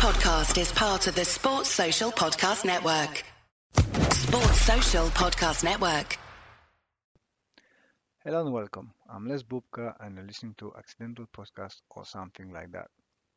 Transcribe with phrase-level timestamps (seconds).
[0.00, 3.22] podcast is part of the Sports Social Podcast Network.
[4.14, 6.16] Sports Social Podcast Network.
[8.24, 8.94] Hello and welcome.
[9.12, 12.86] I'm Les Bubka and you're listening to Accidental Podcast or something like that.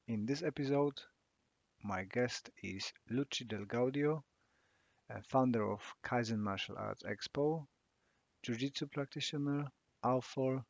[0.07, 0.94] In this episode,
[1.84, 4.24] my guest is Lucci Del Gaudio,
[5.28, 7.66] founder of Kaizen Martial Arts Expo,
[8.44, 9.66] Jiu-Jitsu practitioner,
[10.02, 10.64] author,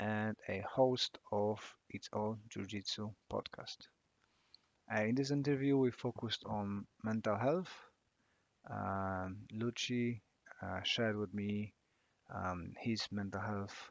[0.00, 1.58] and a host of
[1.90, 3.88] its own Jiu-Jitsu podcast.
[4.90, 7.68] Uh, in this interview, we focused on mental health.
[8.70, 10.20] Um, Lucci
[10.62, 11.74] uh, shared with me
[12.34, 13.90] um, his mental health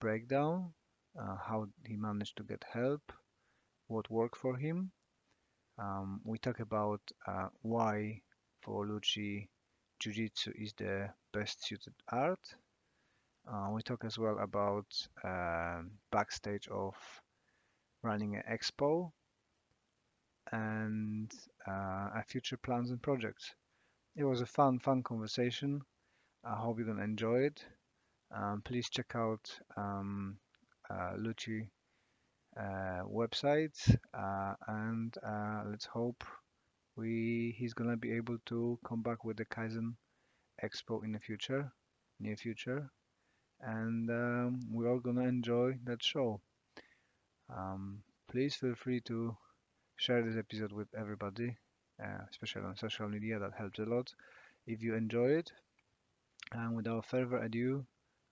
[0.00, 0.72] breakdown,
[1.20, 3.12] uh, how he managed to get help,
[3.86, 4.90] what worked for him.
[5.78, 8.22] Um, we talk about uh, why
[8.62, 9.48] for Lucci
[10.00, 12.40] Jiu-Jitsu is the best suited art.
[13.48, 14.86] Uh, we talk as well about
[15.24, 16.94] um, backstage of
[18.02, 19.12] running an expo
[20.52, 21.32] and
[21.66, 21.70] uh,
[22.14, 23.54] our future plans and projects.
[24.14, 25.80] It was a fun, fun conversation.
[26.44, 27.64] I hope you're gonna enjoy it.
[28.34, 30.36] Um, please check out um,
[30.90, 31.68] uh, Lucci
[32.58, 36.24] uh, website uh, and uh, let's hope
[36.96, 39.94] we he's gonna be able to come back with the Kaizen
[40.62, 41.72] Expo in the future,
[42.20, 42.90] near future,
[43.60, 46.40] and um, we're all gonna enjoy that show.
[47.48, 49.36] Um, please feel free to
[49.96, 51.56] share this episode with everybody,
[52.02, 53.38] uh, especially on social media.
[53.38, 54.12] That helps a lot.
[54.66, 55.52] If you enjoy it,
[56.52, 57.84] and without further ado,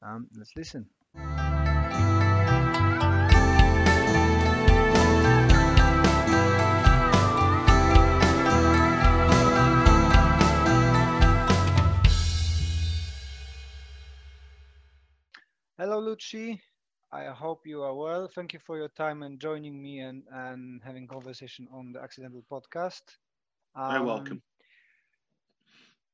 [0.02, 0.86] um, let's listen.
[15.78, 16.60] Hello, Lucci.
[17.12, 18.28] I hope you are well.
[18.28, 22.44] Thank you for your time and joining me and, and having conversation on the Accidental
[22.50, 23.02] Podcast.
[23.74, 24.42] Um, You're welcome.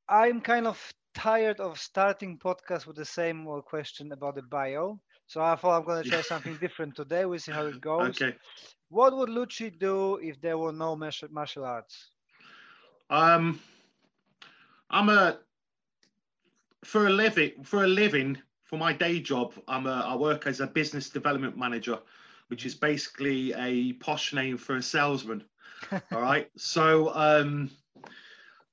[0.08, 0.80] I'm kind of
[1.14, 4.98] tired of starting podcast with the same old question about the bio.
[5.26, 7.26] So I thought I'm going to try something different today.
[7.26, 8.20] We'll see how it goes.
[8.20, 8.34] Okay.
[8.88, 12.10] What would Lucci do if there were no martial arts?
[13.10, 13.60] Um,
[14.90, 15.38] I'm a
[16.84, 19.54] for a living for a living for my day job.
[19.66, 21.98] I'm a I work as a business development manager,
[22.48, 25.44] which is basically a posh name for a salesman.
[26.12, 26.50] All right.
[26.56, 27.70] So um,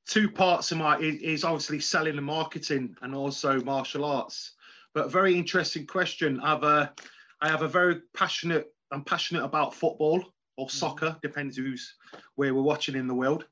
[0.07, 4.53] two parts of my is obviously selling and marketing and also martial arts.
[4.93, 6.39] But very interesting question.
[6.39, 6.93] I've a,
[7.41, 8.73] I have a very passionate.
[8.91, 10.23] I'm passionate about football
[10.57, 10.77] or mm-hmm.
[10.77, 11.95] soccer, depends who's
[12.35, 13.45] where we're watching in the world.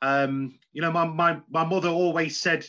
[0.00, 2.66] Um, you know, my my my mother always said,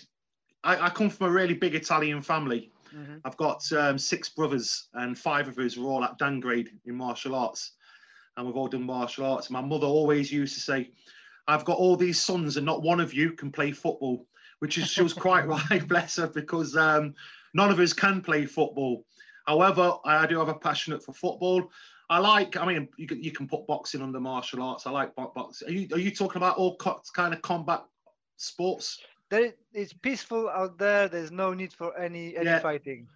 [0.63, 2.72] I, I come from a really big Italian family.
[2.95, 3.17] Mm-hmm.
[3.25, 7.35] I've got um, six brothers, and five of us were all at Dangrade in martial
[7.35, 7.73] arts,
[8.37, 9.49] and we've all done martial arts.
[9.49, 10.91] My mother always used to say,
[11.47, 14.25] I've got all these sons and not one of you can play football,
[14.59, 17.13] which is she was quite right, bless her, because um,
[17.53, 19.05] none of us can play football.
[19.45, 21.69] However, I do have a passion for football.
[22.09, 24.85] I like, I mean, you can, you can put boxing under martial arts.
[24.85, 25.67] I like boxing.
[25.67, 26.77] Are you, are you talking about all
[27.13, 27.83] kind of combat
[28.37, 28.99] sports?
[29.33, 31.07] There, it's peaceful out there.
[31.07, 32.59] There's no need for any any yeah.
[32.59, 33.07] fighting.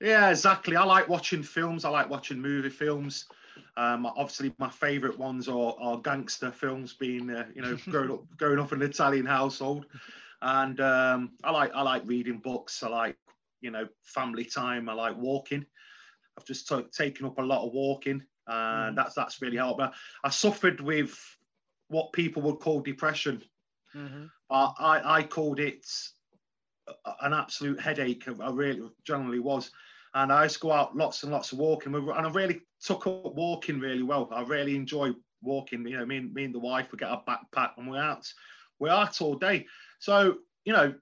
[0.00, 0.76] Yeah, exactly.
[0.76, 1.84] I like watching films.
[1.84, 3.26] I like watching movie films.
[3.76, 8.36] Um, obviously, my favourite ones are, are gangster films, being uh, you know growing up
[8.36, 9.86] growing up in an Italian household,
[10.42, 12.84] and um, I like I like reading books.
[12.84, 13.16] I like
[13.60, 14.88] you know family time.
[14.88, 15.66] I like walking.
[16.38, 18.94] I've just t- taken up a lot of walking, and mm.
[18.94, 19.80] that's that's really helped.
[19.80, 21.18] But I suffered with
[21.88, 23.42] what people would call depression.
[23.92, 24.26] Mm-hmm.
[24.50, 25.86] I I called it
[27.20, 28.24] an absolute headache.
[28.28, 29.70] I really generally was
[30.14, 33.06] and I used to go out lots and lots of walking, and I really took
[33.06, 34.28] up walking really well.
[34.32, 35.86] I really enjoy walking.
[35.86, 38.26] You know, me and me and the wife would get our backpack and we're out,
[38.78, 39.66] we're out all day.
[39.98, 40.94] So you know,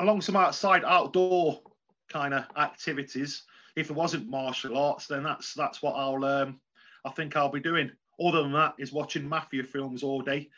[0.00, 1.62] along some outside outdoor
[2.08, 3.42] kind of activities.
[3.74, 6.60] If it wasn't martial arts, then that's that's what I'll um,
[7.04, 7.90] I think I'll be doing.
[8.20, 10.48] Other than that, is watching mafia films all day,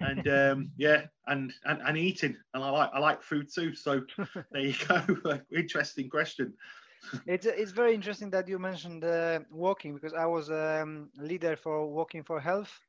[0.00, 2.36] and um, yeah, and, and and eating.
[2.54, 3.74] And I like I like food too.
[3.74, 4.02] So
[4.52, 5.40] there you go.
[5.50, 6.54] Interesting question
[7.26, 11.86] it's it's very interesting that you mentioned uh, walking because I was um, leader for
[11.86, 12.80] Walking for Health.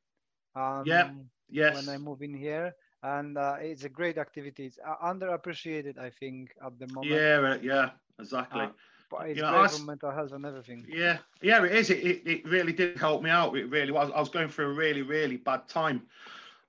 [0.55, 1.09] Um, yeah.
[1.49, 1.75] Yes.
[1.75, 2.73] When I moved in here,
[3.03, 4.65] and uh, it's a great activity.
[4.65, 7.11] It's uh, underappreciated, I think, at the moment.
[7.11, 7.57] Yeah.
[7.61, 7.89] Yeah.
[8.19, 8.61] Exactly.
[8.61, 8.69] Uh,
[9.09, 10.85] but it's you know, great mental health and everything.
[10.87, 11.17] Yeah.
[11.41, 11.63] Yeah.
[11.63, 11.89] It is.
[11.89, 13.55] It, it, it really did help me out.
[13.55, 14.11] It really was.
[14.15, 16.03] I was going through a really really bad time.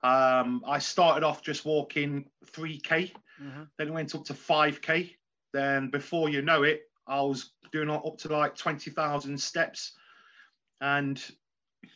[0.03, 3.11] Um, I started off just walking 3k,
[3.41, 3.63] mm-hmm.
[3.77, 5.11] then went up to 5k.
[5.53, 9.93] Then before you know it, I was doing up to like 20,000 steps.
[10.81, 11.21] And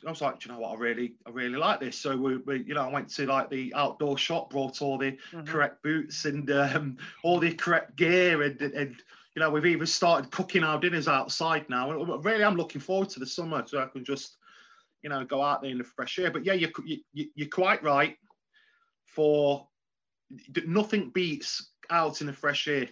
[0.06, 0.78] I was like, "Do you know what?
[0.78, 1.98] I really, I really like this.
[1.98, 5.18] So we, we you know, I went to like the outdoor shop, brought all the
[5.32, 5.46] Mhm.
[5.46, 9.04] correct boots and um, all the correct gear, and, and
[9.36, 11.92] you know, we've even started cooking our dinners outside now.
[11.92, 14.38] And really, I'm looking forward to the summer so I can just,
[15.04, 16.32] you know, go out there in the fresh air.
[16.32, 18.18] But yeah, you're you, you're quite right.
[19.06, 19.68] For
[20.66, 22.88] nothing beats out in the fresh air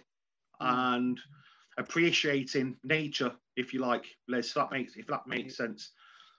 [0.60, 0.98] Mm.
[0.98, 1.20] and
[1.78, 4.48] appreciating nature, if you like, Les.
[4.48, 5.92] If that makes if that makes sense.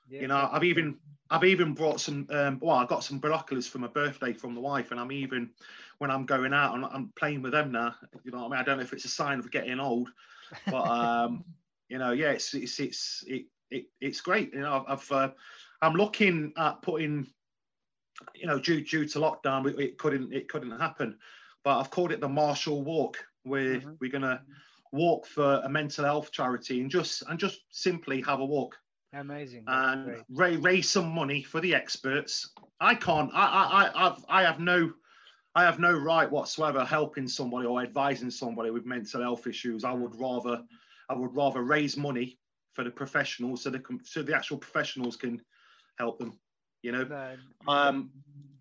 [0.08, 1.00] Yeah, You know, I've even
[1.30, 2.28] I've even brought some.
[2.30, 5.54] Um, well, I got some binoculars for my birthday from the wife, and I'm even
[6.00, 7.96] when I'm going out and I'm playing with them now.
[8.24, 10.12] You know, what I mean, I don't know if it's a sign of getting old,
[10.70, 11.46] but um,
[11.90, 14.54] you know, yeah, it's it's it's it, it it's great.
[14.54, 15.34] You know, I've, uh,
[15.82, 17.28] I'm looking at putting,
[18.36, 21.20] you know, due due to lockdown, it, it couldn't it couldn't happen,
[21.64, 24.00] but I've called it the Marshall Walk, where Mhm.
[24.00, 24.46] we're gonna
[24.92, 28.78] walk for a mental health charity and just and just simply have a walk
[29.14, 29.72] amazing.
[29.72, 32.52] and ra- raise some money for the experts.
[32.80, 33.32] I can't.
[33.34, 34.94] I I I I've, I have no.
[35.56, 39.84] I have no right whatsoever helping somebody or advising somebody with mental health issues.
[39.84, 40.64] I would rather,
[41.10, 42.40] I would rather raise money
[42.72, 45.42] for the professionals so can, so the actual professionals can
[45.98, 46.40] help them.
[46.82, 47.10] You know.
[47.12, 47.36] Uh,
[47.68, 48.12] Um,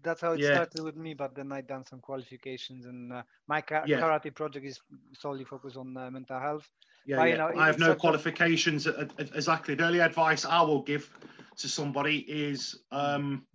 [0.03, 0.45] that's how it yeah.
[0.45, 3.99] started with me but then i done some qualifications and uh, my ka- Yeah.
[3.99, 4.81] karate project is
[5.15, 6.71] solely focused on uh, mental health
[7.07, 7.37] Yeah, yeah.
[7.37, 8.87] know, I have no a- qualifications.
[8.87, 9.75] uh, uh, Exactly.
[9.75, 11.11] The only advice I will give
[11.57, 13.47] to somebody is um,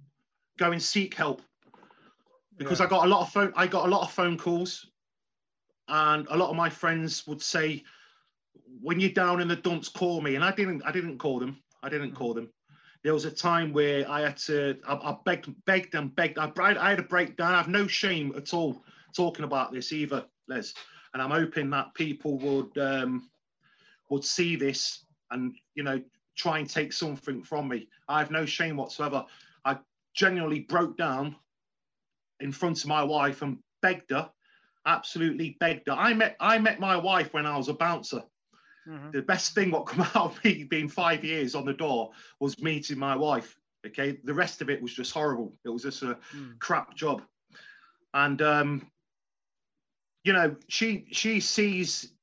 [0.57, 1.41] go and seek help
[2.57, 2.85] because Yeah.
[2.87, 3.53] I got a lot of phone.
[3.55, 4.85] I got a lot of phone calls,
[5.87, 7.83] and a lot of my friends would say,
[8.81, 10.81] "When you're down in the dumps, call me." And I didn't.
[10.85, 11.61] I didn't call them.
[11.83, 12.15] I didn't Mm.
[12.15, 12.51] call them.
[13.03, 14.79] There was a time where I had to.
[14.87, 16.39] I, I begged, begged and begged.
[16.39, 17.53] I, I had a breakdown.
[17.53, 18.83] I have no shame at all
[19.15, 20.73] talking about this either, Les.
[21.13, 23.29] And I'm hoping that people would um,
[24.09, 26.01] would see this and you know
[26.35, 27.87] try and take something from me.
[28.07, 29.25] I have no shame whatsoever.
[29.63, 29.77] I
[30.13, 31.35] genuinely broke down
[32.39, 34.29] in front of my wife and begged her,
[34.85, 35.93] absolutely begged her.
[35.93, 38.23] I met I met my wife when I was a bouncer.
[38.87, 39.11] Mhm.
[39.13, 42.61] The best thing what come out of me being five years on the door was
[42.61, 43.57] meeting my wife.
[43.85, 45.55] Okay, the rest of it was just horrible.
[45.63, 46.59] It was just a Mm.
[46.59, 47.21] crap job,
[48.13, 48.91] and um,
[50.23, 52.14] you know she she sees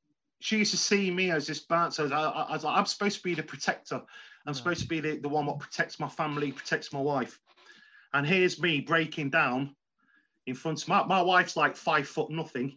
[0.42, 2.04] she used to see me as this bouncer.
[2.04, 3.96] As, I, as I'm supposed to be the protector.
[4.44, 4.52] I'm Yeah.
[4.52, 7.38] supposed to be the, the one that protects my family, protects my wife.
[8.12, 9.76] And here's me breaking down
[10.46, 12.76] in front of my, my wife's like five foot nothing.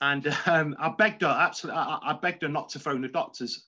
[0.00, 3.66] And um, I begged her, absolutely, I, I begged her not to phone the doctors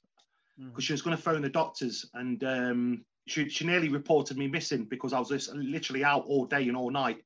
[0.56, 2.08] because she was going to phone the doctors.
[2.14, 6.46] And um, she, she nearly reported me missing because I was just literally out all
[6.46, 7.22] day and all night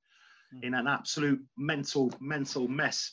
[0.62, 3.12] in an absolute mental, mental mess.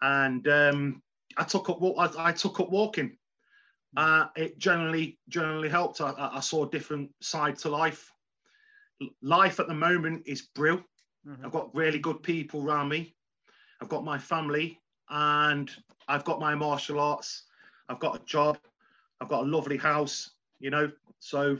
[0.00, 1.02] And um,
[1.36, 3.16] I took up, I, I took up walking.
[3.96, 6.00] Uh, it generally, generally helped.
[6.00, 8.12] I, I saw a different side to life.
[9.22, 10.86] Life at the moment is brilliant.
[11.26, 11.44] Mhm.
[11.44, 13.14] I've got really good people around me.
[13.80, 15.70] I've got my family and
[16.08, 17.44] I've got my martial arts.
[17.88, 18.58] I've got a job.
[19.20, 20.90] I've got a lovely house, you know.
[21.20, 21.58] So,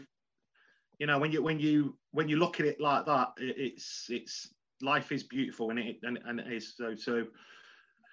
[0.99, 4.09] you know, when you when you when you look at it like that, it, it's
[4.11, 7.27] it's life is beautiful and it and, and it is so so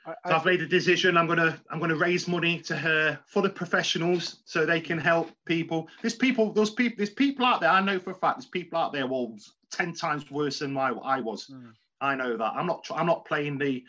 [0.06, 1.18] I, so I've made a decision.
[1.18, 5.30] I'm gonna I'm gonna raise money to her for the professionals so they can help
[5.46, 5.88] people.
[6.02, 7.70] There's people, those people, there's people out there.
[7.70, 9.38] I know for a fact there's people out there well
[9.72, 11.48] ten times worse than my I was.
[11.48, 11.74] Mm.
[12.00, 12.54] I know that.
[12.56, 13.84] I'm not I'm not playing the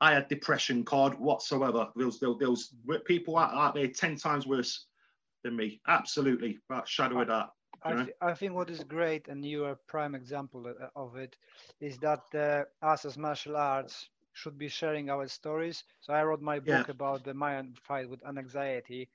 [0.00, 1.88] I had depression card whatsoever.
[1.94, 4.86] There was there, there was people out, out there ten times worse
[5.44, 5.80] than me.
[5.86, 7.50] Absolutely, but shadow of that.
[7.84, 11.36] I, th- I think what is great, and you are a prime example of it,
[11.80, 15.84] is that uh, us as martial arts should be sharing our stories.
[16.00, 16.82] So I wrote my Yeah.
[16.82, 19.10] book about the Mayan fight with anxiety,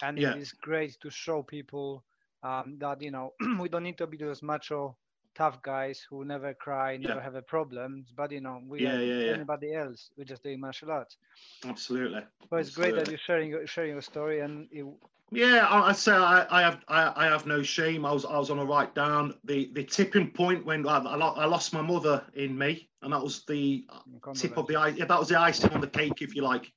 [0.00, 0.18] and Yeah.
[0.18, 2.04] it is great to show people
[2.42, 4.96] um, that you know we don't need to be those macho
[5.34, 7.22] tough guys who never cry, never Yeah.
[7.22, 8.06] have a problem.
[8.16, 9.38] but you know we Yeah, are yeah, yeah.
[9.38, 10.10] anybody else.
[10.16, 11.16] We're just doing martial arts.
[11.64, 12.22] Absolutely.
[12.50, 14.84] So it's great that you're sharing your, sharing your story, and it,
[15.32, 18.04] Yeah, I, I say I, I have I, I have no shame.
[18.04, 21.44] I was I was on a right down the the tipping point when I, I
[21.44, 23.86] lost my mother in May, and that was the
[24.34, 24.96] tip of the ice.
[24.96, 26.72] Yeah, that was the icing on the cake, if you like.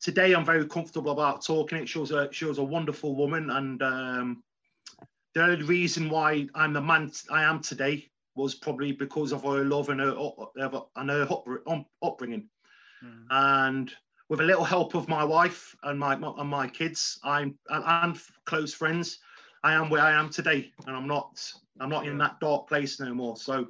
[0.00, 1.88] Today, I'm very comfortable about talking it.
[1.88, 4.44] She was a she was a wonderful woman, and um,
[5.34, 9.64] the only reason why I'm the man I am today was probably because of her
[9.64, 10.14] love and her
[10.96, 11.28] and her
[12.02, 12.48] upbringing
[13.04, 13.26] Mm.
[13.30, 13.92] and
[14.28, 18.20] with a little help of my wife and my and my kids, I'm and, and
[18.44, 19.18] close friends,
[19.62, 23.00] I am where I am today, and I'm not I'm not in that dark place
[23.00, 23.36] no more.
[23.36, 23.68] So,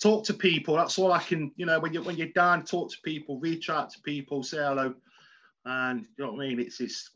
[0.00, 0.76] talk to people.
[0.76, 1.52] That's all I can.
[1.56, 4.58] You know, when you when you're down, talk to people, reach out to people, say
[4.58, 4.94] hello,
[5.64, 6.60] and you know what I mean.
[6.60, 7.10] It's it's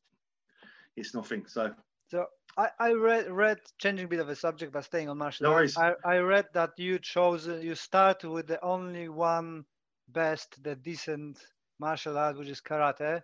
[0.97, 1.47] it's nothing.
[1.47, 1.73] So
[2.11, 2.27] So
[2.57, 5.55] I, I read read changing a bit of a subject but staying on martial No
[5.55, 5.79] arts.
[5.79, 9.65] I, I read that you chose you start with the only one
[10.09, 11.41] best the decent
[11.79, 13.23] martial art which is karate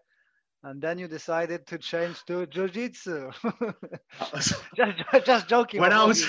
[0.64, 3.30] and then you decided to change to jiu-jitsu
[4.74, 6.24] just, just joking when I was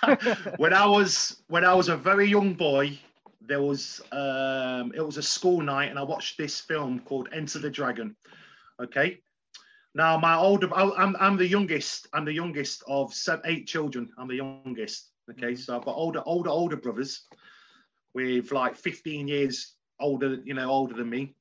[0.56, 2.98] when I was when I was a very young boy,
[3.40, 7.58] there was um, it was a school night, and I watched this film called Enter
[7.58, 8.16] the Dragon.
[8.82, 9.20] Okay,
[9.94, 12.08] now my older I'm I'm the youngest.
[12.12, 14.10] I'm the youngest of seven, eight children.
[14.18, 14.92] I'm the youngest.
[15.14, 15.56] Okay, Mhm.
[15.56, 17.12] so I've got older older older brothers
[18.14, 21.34] with like 15 years older, you know, older than me.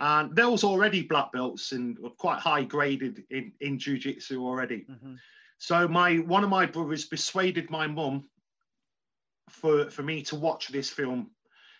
[0.00, 4.86] And there was already black belts and quite high graded in, in jiu-jitsu already.
[4.88, 5.18] Mhm.
[5.58, 8.28] So my one of my brothers persuaded my mum
[9.50, 11.30] for for me to watch this film.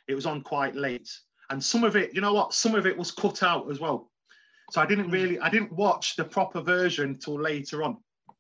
[0.08, 1.16] It was on quite late,
[1.50, 4.10] and some of it, you know what, some of it was cut out as well.
[4.70, 7.98] So I didn't really, I didn't watch the proper version till later on,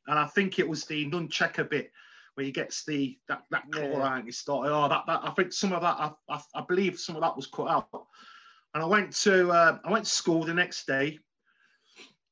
[0.08, 1.92] and I think it was the nunchaku bit
[2.34, 4.06] where he gets the that that Yeah, claw yeah.
[4.06, 4.72] out and he started.
[4.74, 7.36] Oh, that, that I think some of that, I, I, I believe some of that
[7.36, 7.88] was cut out.
[8.74, 11.18] And I went to uh, I went to school the next day.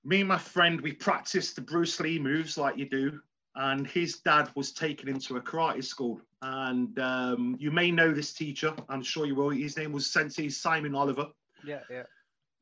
[0.05, 3.21] Me and my friend, we practiced the Bruce Lee moves like you do,
[3.57, 6.21] and his dad was taken into a karate school.
[6.43, 9.51] And um, you may know this teacher, I'm sure you will.
[9.51, 11.29] His name was Sensei Simon Oliver
[11.65, 12.03] yeah yeah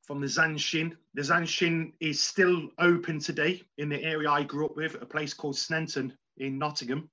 [0.04, 0.94] from the Zanshin.
[1.14, 5.32] The Zanshin is still open today in the area I grew up with, a place
[5.32, 7.08] called Sneinton in Nottingham.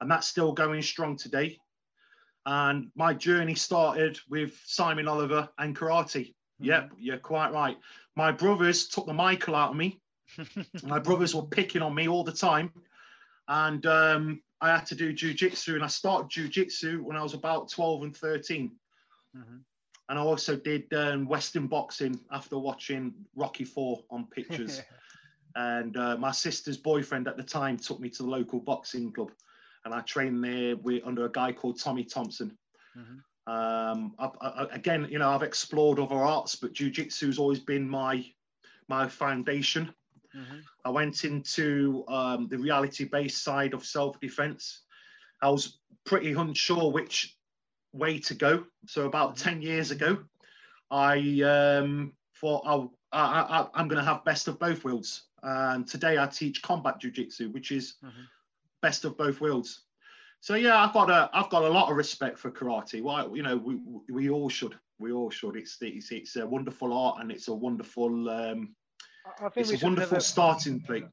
[0.00, 1.58] And that's still going strong today.
[2.46, 6.32] And my journey started with Simon Oliver and karate.
[6.60, 7.76] Yep, you're quite right.
[8.14, 10.00] My brothers took the Michael out of me.
[10.82, 12.72] My brothers were picking on me all the time.
[13.48, 15.74] And um, I had to do jujitsu.
[15.74, 18.70] And I started jujitsu when I was about 12 and 13
[19.36, 19.60] Mhm.
[20.08, 24.80] and I also did um, Western boxing after watching Rocky Four on pictures.
[25.56, 29.30] and uh, my sister's boyfriend at the time took me to the local boxing club,
[29.86, 32.58] and I trained there with, under a guy called Tommy Thompson.
[32.96, 33.22] Mhm.
[33.46, 38.26] Um, I, I, again, you know, I've explored other arts, but jujitsu's always been my
[38.88, 39.94] my foundation.
[40.34, 40.62] Mhm.
[40.84, 44.82] I went into um, the reality-based side of self-defense.
[45.40, 47.36] I was pretty unsure which
[47.92, 48.66] way to go.
[48.86, 49.42] So about Mhm.
[49.42, 50.24] ten years ago,
[50.90, 55.28] I um, thought, oh, I, I, I'm going to have best of both worlds.
[55.42, 58.26] And today I teach combat jiu-jitsu, which is Mhm.
[58.82, 59.82] Best of both worlds.
[60.40, 63.02] So yeah, I've got a I've got a lot of respect for karate.
[63.02, 63.78] Why you know we
[64.10, 65.56] we all should we all should.
[65.56, 68.74] It's it's, it's a wonderful art and it's a wonderful um,
[69.26, 71.04] I- I think it's a wonderful a- starting place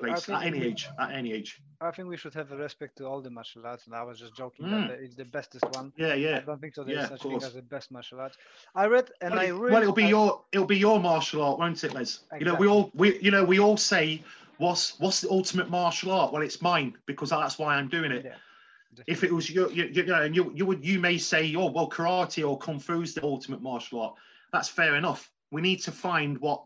[0.00, 1.60] place at any we- age at any age.
[1.82, 4.18] I think we should have a respect to all the martial arts, and I was
[4.18, 4.88] just joking Mm.
[4.88, 5.92] that it's the bestest one.
[5.98, 6.38] Yeah, yeah.
[6.38, 6.84] I don't think so.
[6.84, 8.38] There's Yeah, such thing as the best martial arts.
[8.74, 9.72] I read and Well, I really.
[9.72, 12.20] well, it'll be I- your it'll be your martial art, won't it, Les?
[12.38, 14.22] You know, we all we you know we all say
[14.58, 16.32] what's what's the ultimate martial art?
[16.32, 18.24] Well, it's mine because that's why I'm doing it.
[18.24, 21.54] Yeah, If it was your, you, you know, and you you would you may say,
[21.56, 24.14] oh well, karate or kung fu's the ultimate martial art.
[24.52, 25.30] That's fair enough.
[25.50, 26.64] We need to find what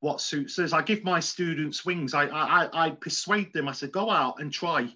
[0.00, 0.72] what suits us.
[0.72, 2.14] I give my students wings.
[2.14, 3.68] I I I- persuade them.
[3.68, 4.88] I said, go out and try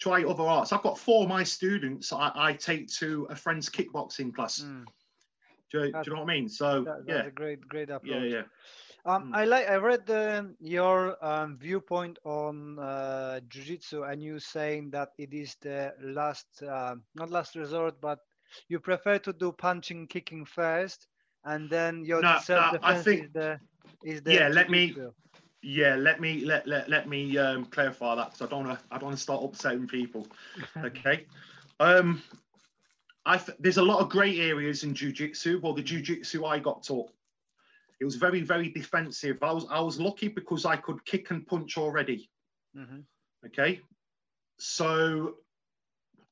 [0.00, 0.72] try other arts.
[0.72, 4.58] I've got four of my students I, I take to a friend's kickboxing class.
[4.60, 4.84] Mm,
[5.70, 6.48] Do, you, do you know what I mean?
[6.48, 8.10] So that, yeah, that's a great, great approach.
[8.10, 8.42] yeah, yeah.
[9.04, 9.36] Um, Mm.
[9.36, 9.68] I like.
[9.68, 15.56] I read the, your um, viewpoint on uh, jiu-jitsu, and you saying that it is
[15.60, 18.18] the last, um not last resort, but
[18.68, 21.08] you prefer to do punching, kicking first,
[21.44, 23.60] and then your No, no, I think- is the
[24.04, 24.94] is the Yeah, let me-.
[25.62, 28.84] Yeah, let me let let, let me um, clarify that because I don't want to
[28.90, 30.26] I don't want to start upsetting people.
[30.84, 31.26] Okay,
[31.78, 32.20] um,
[33.24, 35.60] I th- there's a lot of grey areas in jujitsu.
[35.60, 37.10] Well, the jujitsu I got taught,
[38.02, 39.38] it was very very defensive.
[39.42, 42.28] I was I was lucky because I could kick and punch already.
[42.76, 43.04] Mhm.
[43.46, 43.80] Okay,
[44.58, 45.36] so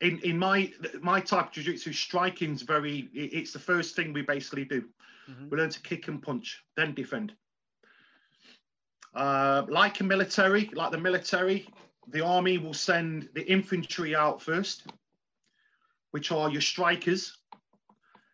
[0.01, 4.23] in in my my type of jiu-jitsu striking is very it's the first thing we
[4.23, 4.81] basically do
[5.29, 5.49] Mhm.
[5.49, 7.37] we learn to kick and punch then defend
[9.15, 11.69] uh, like a military like the military
[12.09, 14.87] the army will send the infantry out first
[16.11, 17.39] which are your strikers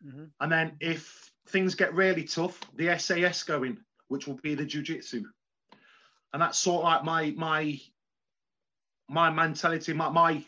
[0.02, 0.30] Mhm.
[0.40, 5.24] and then if things get really tough the sas going, which will be the jiu-jitsu
[6.32, 7.80] and that's sort of like my my
[9.08, 10.44] my mentality my, my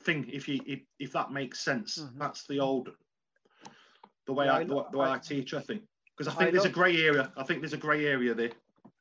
[0.00, 2.18] thing if you if, if that makes sense Mhm.
[2.18, 2.88] that's the old
[4.26, 5.82] the way Yeah, I, I the, lo- the way I, I- teach i think
[6.16, 8.50] because i I think there's a gray area i think there's a gray area there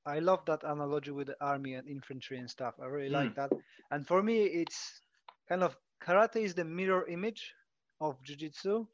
[0.05, 2.75] I love that analogy with the army and infantry and stuff.
[2.79, 3.13] I really Mm.
[3.25, 3.51] like that.
[3.91, 5.01] And for me, it's
[5.49, 7.53] kind of karate is the mirror image
[7.99, 8.87] of jiu-jitsu.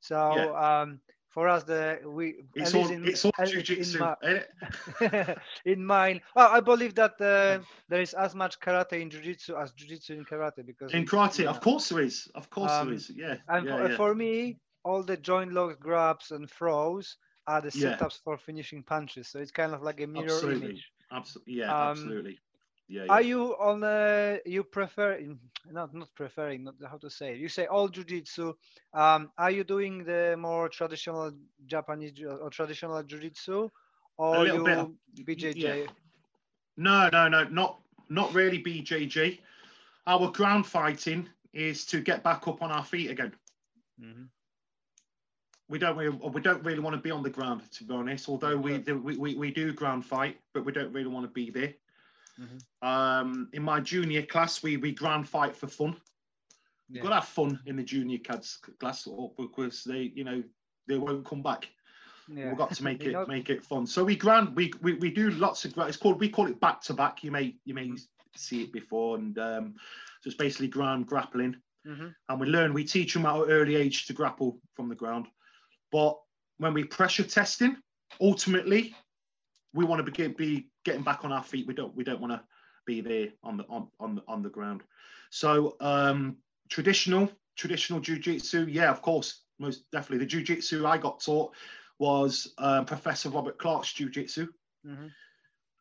[0.00, 1.00] So um,
[1.36, 1.82] for us the
[2.18, 5.34] we It's all in, it's all at- in my-
[5.72, 7.58] in mine well i believe that uh,
[7.90, 11.50] there is as much karate in jiu-jitsu as jiu-jitsu in karate because In karate, yeah.
[11.54, 12.16] of course there is.
[12.34, 13.04] Of course Um, there is.
[13.22, 13.36] Yeah.
[13.54, 13.96] and yeah, for, yeah.
[14.00, 14.32] for me
[14.88, 17.06] all the joint locks grabs and throws
[17.46, 20.66] are the setups for finishing punches so it's kind of like a mirror Absolutely.
[20.70, 20.84] image
[21.18, 21.54] Absolutely.
[21.60, 21.70] Yeah.
[21.72, 22.36] Um, absolutely.
[22.88, 23.06] Yeah.
[23.08, 25.18] are you on uh, you prefer
[25.70, 27.38] not not preferring not how to say it.
[27.38, 28.54] you say all jiu-jitsu
[28.94, 31.32] um are you doing the more traditional
[31.66, 33.68] japanese or traditional jiu-jitsu
[34.18, 34.92] or little you bit of-
[35.26, 35.86] bjj yeah.
[36.76, 39.40] No, no, no, not not really BJJ.
[40.06, 43.32] Our ground fighting is to get back up on our feet again.
[44.00, 44.28] Mhm.
[45.68, 48.28] We don't really, we don't really want to be on the ground, to be honest.
[48.28, 51.50] Although we we, we, we do ground fight, but we don't really want to be
[51.50, 51.74] there.
[52.38, 52.60] Mhm.
[52.86, 55.96] Um, in my junior class, we we ground fight for fun.
[56.88, 56.96] Yeah.
[56.96, 60.42] You've got to have fun in the junior kids class, because they, you know,
[60.86, 61.68] they won't come back.
[62.28, 62.48] yeah.
[62.48, 63.86] We've got to make it know- make it fun.
[63.86, 66.80] So we ground we we, we do lots of it's called we call it back
[66.82, 67.24] to back.
[67.24, 67.90] You may you may
[68.36, 69.74] see it before, and um,
[70.20, 72.14] so it's basically ground grappling, Mhm.
[72.28, 75.26] and we learn we teach them at an early age to grapple from the ground.
[75.90, 76.16] But
[76.58, 77.76] when we pressure testing,
[78.20, 78.94] ultimately,
[79.76, 81.66] we want to be, be getting back on our feet.
[81.66, 82.42] We don't we don't want to
[82.86, 84.82] be there on the on on the, on the ground.
[85.30, 86.36] So um,
[86.68, 90.24] traditional traditional jujitsu, yeah, of course, most definitely.
[90.26, 91.54] The jujitsu I got taught
[91.98, 94.48] was um, Professor Robert Clark's jujitsu.
[94.86, 95.10] Mhm.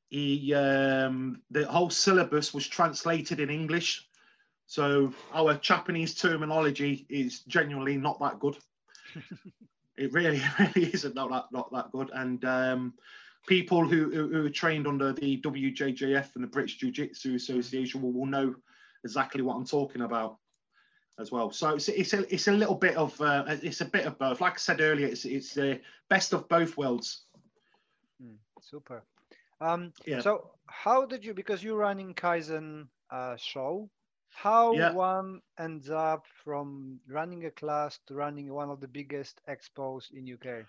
[0.09, 4.07] He um, the whole syllabus was translated in English,
[4.67, 8.57] so our Japanese terminology is genuinely not that good.
[9.97, 12.11] it really, really isn't not that not that good.
[12.13, 12.93] And um,
[13.47, 18.11] people who, who are trained under the WJJF and the British Jiu Jitsu Association will,
[18.13, 18.55] will know
[19.03, 20.37] exactly what I'm talking about
[21.19, 21.51] as well.
[21.51, 24.41] So it's it's a it's a little bit of uh, it's a bit of both.
[24.41, 27.25] Like I said earlier, it's it's the best of both worlds.
[28.21, 29.03] Mm, super.
[29.61, 30.21] Um, Yeah.
[30.21, 33.89] So how did you because you're running Kaizen uh, show?
[34.29, 34.91] How Yeah.
[34.91, 40.27] one ends up from running a class to running one of the biggest expos in
[40.27, 40.65] UK?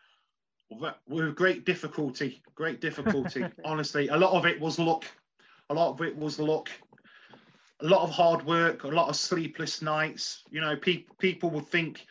[0.70, 3.44] With great difficulty, great difficulty.
[3.64, 5.04] Honestly, a lot of it was luck.
[5.70, 6.70] A lot of it was luck.
[7.80, 10.42] A lot of hard work, a lot of sleepless nights.
[10.50, 12.06] You know, pe- people would think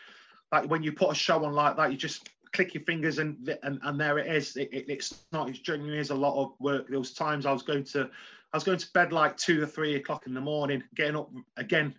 [0.52, 3.58] like when you put a show on like that, you just click your fingers and
[3.64, 4.56] and, and there it is.
[4.58, 5.50] It, it- it's not.
[5.50, 6.88] It's genuinely is a lot of work.
[6.88, 8.10] There was times I was going to,
[8.54, 11.32] I was going to bed like two or three o'clock in the morning, getting up
[11.58, 11.96] again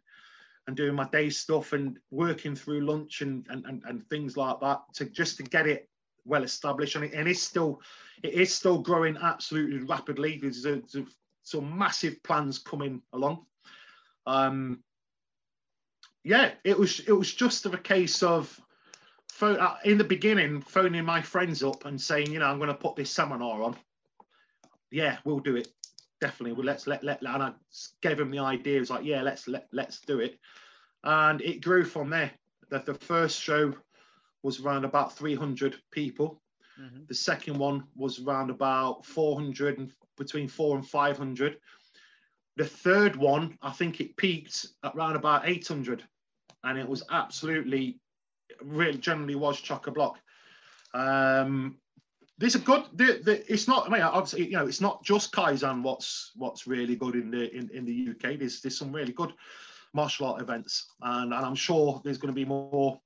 [0.68, 4.60] and doing my day stuff and working through lunch and and, and, and things like
[4.60, 5.88] that to just to get it
[6.26, 7.80] well established and it, and it's still
[8.22, 10.38] it is still growing absolutely rapidly.
[10.40, 11.06] There's, a, there's
[11.42, 13.46] some massive plans coming along.
[14.26, 14.82] Um
[16.24, 18.60] yeah it was it was just a case of
[19.40, 22.74] uh, in the beginning phoning my friends up and saying you know i'm going to
[22.74, 23.76] put this seminar on.
[24.90, 25.68] Yeah we'll do it.
[26.20, 27.52] Definitely well let's let let and i
[28.02, 28.78] gave him the idea.
[28.78, 30.38] It was like yeah let's let, let's do it.
[31.04, 32.32] And it grew from there.
[32.70, 33.74] That the first show
[34.46, 36.40] was around about 300 people.
[36.80, 37.08] Mhm.
[37.08, 41.58] the second one was around about 400 and between four and 500
[42.56, 46.04] the third one i think it peaked at around about 800
[46.64, 47.98] and it was absolutely
[48.60, 50.20] really generally was chock a block.
[50.92, 51.78] Um
[52.38, 52.84] there's a good.
[52.92, 56.66] The, the, it's not i mean obviously you know it's not just kaizen what's what's
[56.66, 59.32] really good in the in, in the uk there's there's some really good
[59.94, 63.00] martial art events and, and i'm sure there's going to be more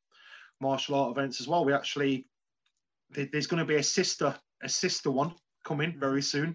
[0.61, 1.65] martial art events as well.
[1.65, 2.27] We actually
[3.11, 6.55] there's going to be a sister a sister one coming very soon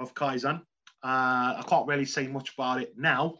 [0.00, 0.60] of kaizen.
[1.04, 3.34] Uh, i can't really say much about it now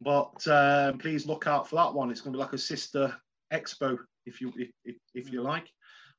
[0.00, 2.10] but uh, please look out for that one.
[2.10, 3.14] It's going to be like a sister
[3.52, 4.52] expo if you
[4.84, 5.68] if, if, you like.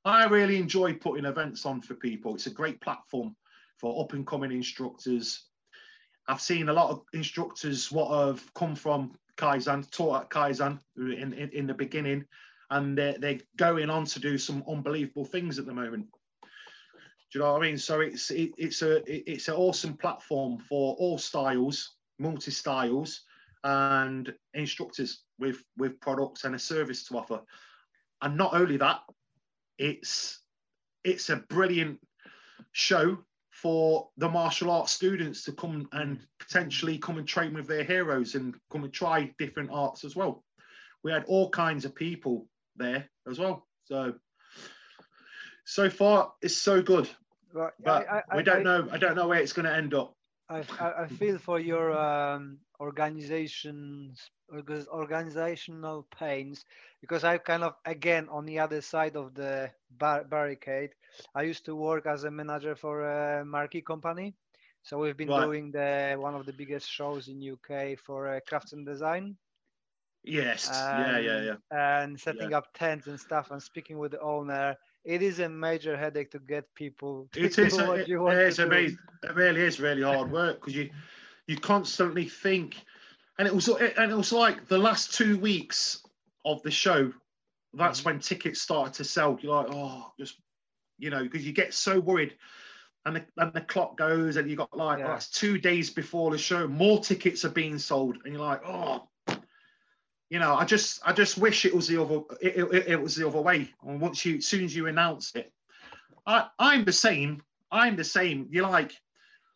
[0.04, 2.36] I really enjoy putting events on for people.
[2.36, 3.36] It's a great platform
[3.78, 5.46] for up and coming instructors.
[6.28, 11.34] I've seen a lot of instructors what have come from kaizen taught at kaizen in,
[11.34, 12.26] in, in the beginning
[12.72, 16.08] and they're, they're going on to do some unbelievable things at the moment.
[17.32, 17.78] Do you know what I mean?
[17.78, 23.22] So it's it, it's a it- it's an awesome platform for all styles, multi styles,
[23.64, 27.42] and instructors with with products and a service to offer.
[28.22, 29.02] And not only that,
[29.78, 30.42] it's
[31.04, 32.00] it's a brilliant
[32.72, 33.18] show
[33.52, 38.36] for the martial arts students to come and potentially come and train with their heroes
[38.36, 40.44] and come and try different arts as well.
[41.04, 42.48] We had all kinds of people
[42.80, 43.68] there as well.
[43.86, 44.16] So
[45.66, 47.10] so far it's so good,
[47.54, 48.88] Well, but I, I, we don't I, know.
[48.92, 50.16] I don't know where it's going to end up.
[50.50, 56.66] I, I, I feel for your um, organization's org- organizational pains
[57.02, 60.92] because I'm kind of again on the other side of the bar- barricade.
[61.36, 64.36] I used to work as a manager for a marquee company,
[64.84, 65.44] so we've been Right.
[65.44, 69.38] doing the one of the biggest shows in UK for uh, crafts and design.
[70.24, 70.70] Yes.
[70.72, 71.56] yeah, yeah, yeah.
[71.72, 74.76] And setting up tents and stuff and speaking with the owner.
[75.06, 77.78] It is a major headache to get people to It do is.
[77.78, 78.98] It, you want it is amazing.
[79.24, 80.90] It really is really hard work because you
[81.48, 82.84] you constantly think,
[83.38, 86.04] and it was and it was like the last two weeks
[86.46, 87.14] of the show.
[87.74, 88.06] That's Mhm.
[88.06, 89.38] when tickets started to sell.
[89.42, 90.40] You're like, oh, just
[90.98, 92.38] you know, because you get so worried,
[93.06, 95.12] and the and the clock goes, and you got like, Yeah.
[95.14, 96.68] oh, it's two days before the show.
[96.68, 99.09] More tickets are being sold, and you're like, oh.
[100.30, 103.16] You know, I just, I just wish it was the other, it, it, it was
[103.16, 103.74] the other way.
[103.86, 105.52] And once you, as soon as you announce it,
[106.28, 107.42] I, I'm the same.
[107.72, 108.48] I'm the same.
[108.52, 109.00] You're like,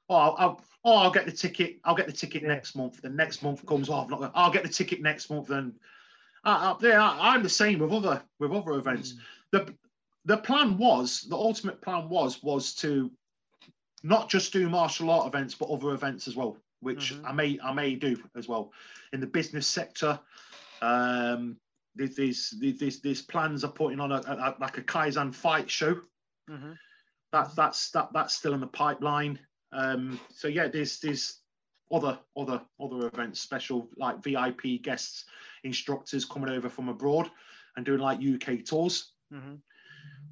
[0.09, 1.79] oh, I'll, I'll, oh, I'll get the ticket.
[1.83, 3.01] I'll get the ticket next month.
[3.01, 3.89] The next month comes.
[3.89, 4.31] Oh, I've not.
[4.33, 5.47] I'll get the ticket next month.
[5.47, 5.73] Then,
[6.43, 9.13] uh, uh, yeah, I, I'm the same with other with other events.
[9.13, 9.19] Mm.
[9.51, 9.73] The
[10.25, 13.11] the plan was the ultimate plan was was to
[14.03, 17.25] not just do martial art events, but other events as well, which Mhm.
[17.25, 18.71] I may I may do as well
[19.11, 20.19] in the business sector.
[20.83, 21.57] Um,
[21.95, 26.01] these these these plans are putting on a, a like a Kaizen fight show
[26.49, 26.77] Mhm.
[27.31, 29.39] that that's that that's still in the pipeline.
[29.71, 31.41] Um, so yeah, there's there's
[31.91, 35.25] other other other events, special like VIP guests,
[35.63, 37.29] instructors coming over from abroad
[37.75, 39.13] and doing like UK tours.
[39.31, 39.61] Mhm.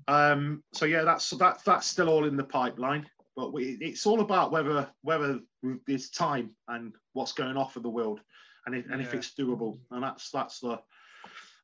[0.08, 3.10] Um, so yeah, that's that that's still all in the pipeline.
[3.36, 5.40] But we, it's all about whether whether
[5.88, 8.20] there's time and what's going off in the world,
[8.66, 9.80] and if, and if it's doable.
[9.92, 10.80] And that's that's the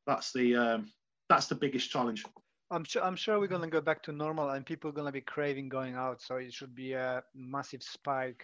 [0.06, 0.92] that's the um,
[1.30, 2.24] that's the biggest challenge.
[2.72, 5.22] I'm sure I'm sure we're gonna go back to normal and people are gonna be
[5.22, 8.44] craving going out, so it should be a massive spike.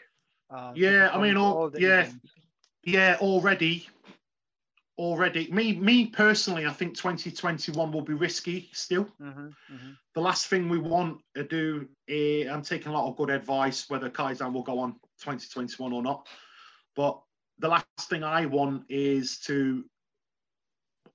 [0.50, 2.02] Uh, Yeah, I mean, to all- yeah.
[2.02, 2.32] events.
[2.86, 3.88] Yeah, already,
[4.98, 5.50] already.
[5.52, 9.06] Me, me personally, I think 2021 will be risky still.
[9.22, 9.98] Mhm, mhm.
[10.14, 13.90] The last thing we want to do, eh, I'm taking a lot of good advice,
[13.90, 16.28] whether Kaizen will go on 2021 or not.
[16.96, 17.22] But
[17.64, 19.86] the last thing I want is to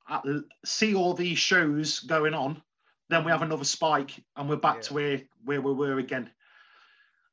[0.08, 0.20] uh,
[0.64, 2.62] see all these shows going on,
[3.10, 6.30] then we have another spike and we're back to where where we were again.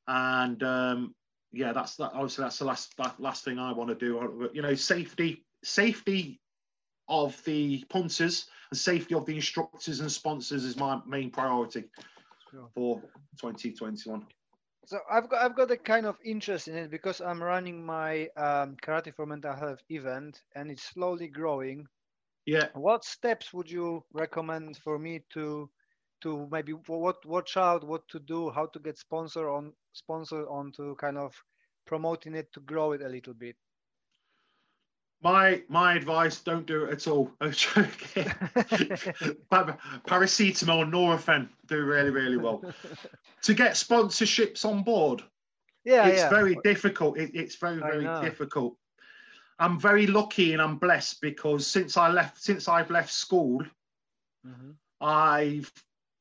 [0.10, 1.16] And um,
[1.54, 2.12] yeah, that's that.
[2.14, 4.50] Obviously, that's the last that last thing I want to do.
[4.54, 6.42] You know, safety safety
[7.08, 11.86] of the punters and safety of the instructors and sponsors is my main priority
[12.52, 12.68] Sure.
[12.76, 13.02] for
[13.40, 14.26] 2021.
[14.86, 18.30] So I've got I've got a kind of interest in it because I'm running my
[18.38, 21.88] um, karate for mental health event and it's slowly growing.
[22.46, 25.72] Yeah, What steps would you recommend for me to
[26.24, 30.72] to maybe what watch out, what to do, how to get sponsor on sponsor on
[30.74, 31.36] to kind of
[31.86, 33.58] promoting it to grow it a little bit?
[35.24, 37.32] My my advice: don't do it at all.
[39.50, 42.64] Par- Paracetamol and Nurofen do really really well.
[43.44, 45.24] to get sponsorships on board,
[45.84, 46.30] yeah, it's yeah.
[46.30, 47.18] very difficult.
[47.18, 48.78] It, it's very very difficult.
[49.58, 53.64] I'm very lucky and I'm blessed because since I left since I've left school,
[54.46, 54.76] Mhm.
[55.02, 55.72] I've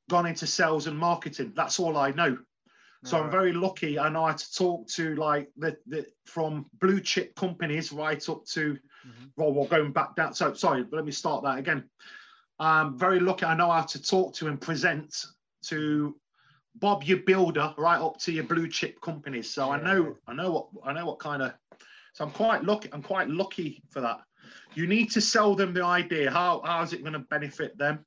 [0.08, 1.52] gone into sales and marketing.
[1.56, 2.38] That's all I know.
[3.04, 3.98] So I'm very lucky.
[3.98, 8.44] I know how to talk to like the, the from blue chip companies right up
[8.46, 9.30] to Mhm.
[9.36, 10.32] well, we're going back down.
[10.34, 11.90] So sorry, but let me start that again.
[12.58, 13.44] I'm very lucky.
[13.44, 15.26] I know how to talk to and present
[15.64, 16.16] to
[16.76, 19.50] Bob, your builder, right up to your blue chip companies.
[19.52, 21.52] So I know, I know what, I know what kind of.
[22.14, 22.88] So I'm quite lucky.
[22.92, 24.20] I'm quite lucky for that.
[24.74, 26.30] You need to sell them the idea.
[26.30, 28.04] How how is it going to benefit them?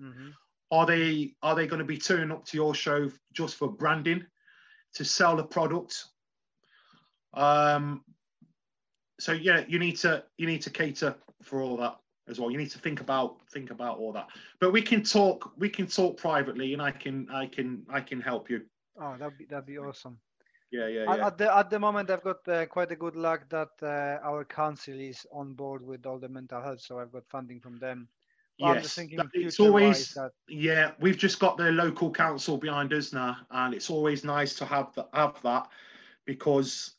[0.00, 0.32] Mhm.
[0.70, 4.24] Are they are they going to be turning up to your show just for branding,
[4.96, 6.04] to sell the product?
[7.34, 8.02] Um,
[9.20, 12.50] so yeah, you need to you need to cater for all that as well.
[12.50, 14.28] You need to think about think about all that.
[14.60, 18.20] But we can talk we can talk privately, and I can I can I can
[18.20, 18.62] help you.
[19.00, 20.18] Oh, that'd be that'd be awesome.
[20.72, 21.26] Yeah, yeah, At- yeah.
[21.26, 24.44] At the at the moment, I've got uh, quite a good luck that uh, our
[24.44, 28.08] council is on board with all the mental health, so I've got funding from them.
[28.58, 30.92] But I'm just Yes, it's always that yeah.
[31.00, 34.94] We've just got the local council behind us now, and it's always nice to have
[34.94, 35.68] that have that
[36.24, 36.94] because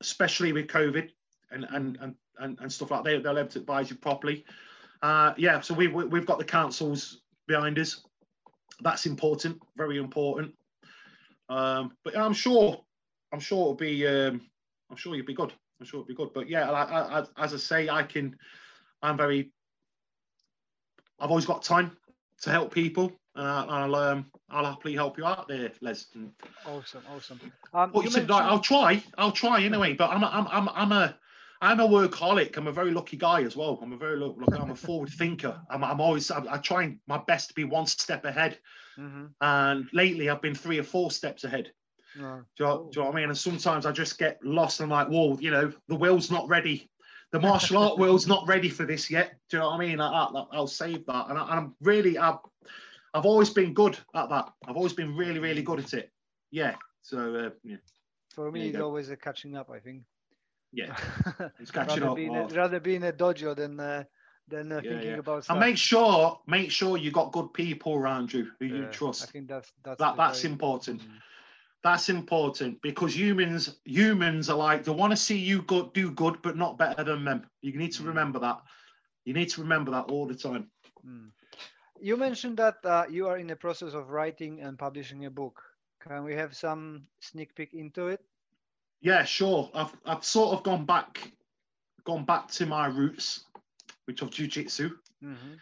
[0.00, 1.10] especially with COVID
[1.50, 4.44] and and and and, and stuff like that, they'll able to advise you properly.
[5.02, 8.04] Uh, yeah, so we, we we've got the councils behind us.
[8.80, 10.54] That's important, very important.
[11.48, 12.78] Um, but I'm sure,
[13.32, 14.40] I'm sure it'll be, um,
[14.90, 15.52] I'm sure you'll be good.
[15.80, 16.32] I'm sure it'll be good.
[16.34, 18.36] But yeah, I, I, as I say, I can,
[19.02, 19.50] I'm very,
[21.18, 21.96] I've always got time
[22.42, 26.06] to help people, and I, I'll, um, I'll happily help you out there, Les.
[26.66, 27.40] Awesome, awesome.
[27.72, 29.94] Um, what you said, like, I'll try, I'll try anyway.
[29.94, 31.16] But I'm, a, I'm, I'm, I'm a,
[31.62, 32.56] I'm a workaholic.
[32.56, 33.78] I'm a very lucky guy as well.
[33.82, 34.36] I'm a very look.
[34.52, 35.58] I'm a forward thinker.
[35.70, 36.30] I'm, I'm always.
[36.30, 38.58] I, I try my best to be one step ahead.
[38.98, 39.26] Mm-hmm.
[39.40, 41.72] And lately, I've been three or four steps ahead.
[42.18, 42.42] No.
[42.56, 43.28] Do you, know, do you know what I mean?
[43.28, 44.80] And sometimes I just get lost.
[44.80, 46.88] And I'm like, well, you know, the world's not ready.
[47.36, 49.34] The martial art world's not ready for this yet.
[49.50, 50.00] Do you know what I mean?
[50.00, 51.28] I, I, will save that.
[51.28, 52.38] And, I, am really, I've,
[53.12, 54.48] I've always been good at that.
[54.66, 56.10] I've always been really, really good at it.
[56.50, 56.76] Yeah.
[57.02, 57.76] So, uh, yeah.
[58.30, 60.04] For me, it's always a catching up, I think.
[60.72, 60.96] Yeah.
[61.60, 62.16] It's catching rather up.
[62.16, 64.04] Being a, rather be in a dojo than uh,
[64.48, 65.18] than uh, Yeah, thinking yeah.
[65.18, 68.88] about And make sure, make sure you got good people around you who you Yeah,
[68.88, 69.30] I trust.
[69.30, 71.02] think that's that's That that's very- important.
[71.02, 71.18] Mm.
[71.86, 76.42] That's important because humans humans are like they want to see you good do good,
[76.42, 77.46] but not better than them.
[77.62, 78.06] You need to Mm.
[78.06, 78.60] remember that.
[79.24, 80.70] You need to remember that all the time.
[81.06, 81.32] Mm.
[82.00, 85.62] You mentioned that uh, you are in the process of writing and publishing a book.
[86.00, 88.20] Can we have some sneak peek into it?
[89.00, 89.70] Yeah, sure.
[89.74, 91.32] I've I've sort of gone back,
[92.04, 93.44] gone back to my roots,
[94.06, 94.98] which of jujitsu.
[95.20, 95.56] hmm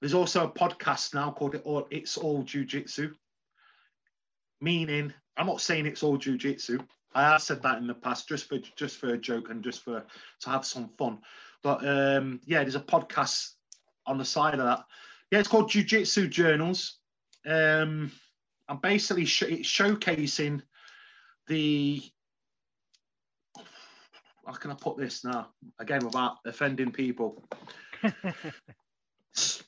[0.00, 3.14] There's also a podcast now called it all It's All Jiu-Jitsu.
[4.60, 6.78] Meaning, I'm not saying it's all jiu-jitsu.
[7.14, 9.82] I have said that in the past just for just for a joke and just
[9.82, 10.04] for
[10.40, 11.18] to have some fun.
[11.62, 13.52] But um yeah, there's a podcast
[14.06, 14.84] on the side of that.
[15.30, 16.98] Yeah, it's called Jiu-Jitsu Journals.
[17.46, 18.12] Um
[18.68, 20.62] I'm basically sh- it's showcasing
[21.46, 22.02] the
[24.46, 25.48] how can I put this now?
[25.78, 27.42] Again, without offending people.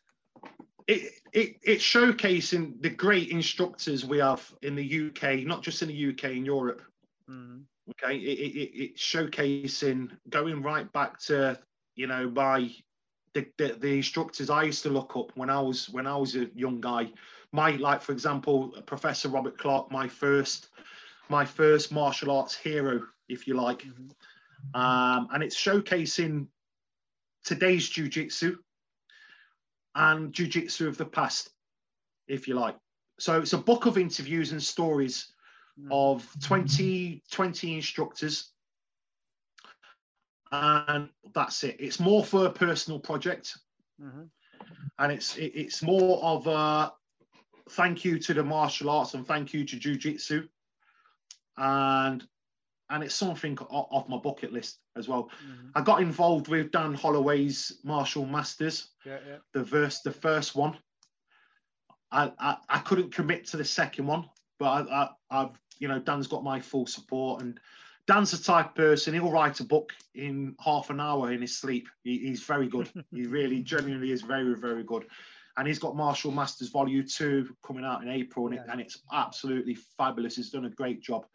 [0.89, 5.89] it, it it's showcasing the great instructors we have in the UK, not just in
[5.89, 6.83] the UK, in Europe.
[7.31, 7.65] Mhm.
[7.91, 11.59] Okay, it, it, it, it's showcasing going right back to
[11.95, 12.75] you know my
[13.35, 16.35] the, the the instructors I used to look up when I was when I was
[16.37, 17.13] a young guy.
[17.53, 20.71] My like for example, Professor Robert Clark, my first
[21.29, 24.11] my first martial arts hero, if you like Mhm.
[24.75, 26.47] um, and it's showcasing
[27.45, 28.59] today's jujitsu
[29.95, 31.51] and jujitsu of the past,
[32.27, 32.77] if you like.
[33.19, 35.33] So it's a book of interviews and stories
[35.79, 35.91] Mhm.
[35.91, 38.53] of 20, 20 instructors.
[40.53, 41.77] And that's it.
[41.79, 43.59] It's more for a personal project
[44.01, 44.31] Mhm.
[44.99, 46.93] and it's it, it's more of a
[47.71, 50.49] thank you to the martial arts and thank you to jiu-jitsu
[51.57, 52.27] and
[52.91, 55.31] and it's something off my bucket list as well.
[55.45, 55.71] Mhm.
[55.75, 58.89] i got involved with dan holloway's martial masters.
[59.05, 59.37] Yeah, yeah.
[59.53, 60.77] the verse the first one.
[62.11, 64.25] I, I i couldn't commit to the second one
[64.59, 65.09] but I, I
[65.43, 67.61] i've you know dan's got my full support and
[68.07, 71.59] dan's the type of person he'll write a book in half an hour in his
[71.59, 71.89] sleep.
[72.05, 72.91] He, he's very good.
[73.11, 75.07] He really genuinely is very very good.
[75.59, 79.03] And he's got martial masters volume 2 coming out in april and, it, and it's
[79.13, 80.37] absolutely fabulous.
[80.37, 81.27] He's done a great job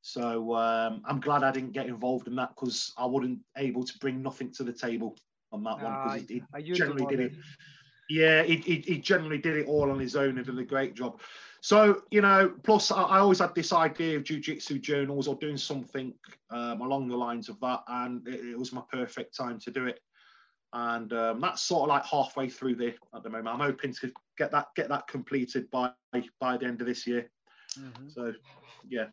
[0.00, 3.98] so um, i'm glad i didn't get involved in that because i wouldn't able to
[3.98, 5.16] bring nothing to the table
[5.52, 7.32] on that one because he, he generally did it
[8.08, 10.94] yeah, he, he, he generally did it all on his own and did a great
[10.94, 11.20] job.
[11.60, 15.56] So, you know, plus I, I always had this idea of jujitsu journals or doing
[15.56, 16.14] something
[16.50, 19.86] um, along the lines of that, and it, it was my perfect time to do
[19.86, 20.00] it.
[20.72, 23.48] And um, that's sort of like halfway through there at the moment.
[23.48, 25.92] I'm hoping to get that get that completed by
[26.40, 27.30] by the end of this year.
[27.78, 28.12] Mhm.
[28.12, 28.34] So,
[28.88, 29.06] yeah,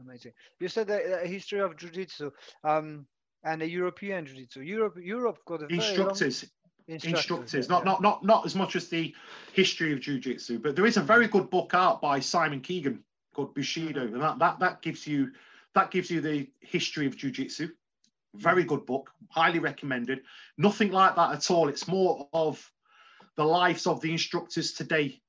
[0.00, 0.32] Amazing.
[0.60, 2.30] You said the, the history of jiu-jitsu
[2.64, 3.06] um,
[3.44, 4.60] and the European jiu-jitsu.
[4.60, 6.44] Europe, Europe got a very long instructors,
[6.86, 7.18] instructors.
[7.18, 7.90] instructors, not yeah.
[7.90, 9.14] not not not as much as the
[9.52, 13.02] history of jujitsu, but there is a very good book out by Simon Keegan
[13.34, 15.30] called Bushido, and that that that gives you
[15.74, 17.70] that gives you the history of jujitsu.
[18.34, 20.20] Very good book, highly recommended.
[20.58, 21.68] Nothing like that at all.
[21.68, 22.70] It's more of
[23.36, 25.20] the lives of the instructors today.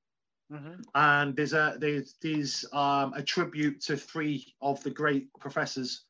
[0.50, 0.82] Mhm.
[0.94, 6.04] And there's a there's there's um, a tribute to three of the great professors.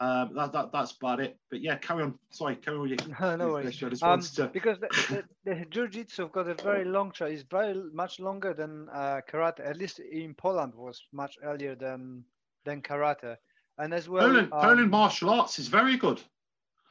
[0.00, 1.36] Um, that, that that's about it.
[1.50, 2.18] But yeah, carry on.
[2.30, 2.88] Sorry, carry on.
[2.88, 3.82] with your- no worries.
[4.02, 4.46] Um, to.
[4.46, 4.88] because the,
[5.44, 9.60] the, the jiu-jitsu got a very long tra It's very much longer than uh, karate.
[9.60, 12.24] At least in Poland was much earlier than
[12.64, 13.36] than karate.
[13.76, 16.22] And as well, Poland, um, Poland martial arts is very good.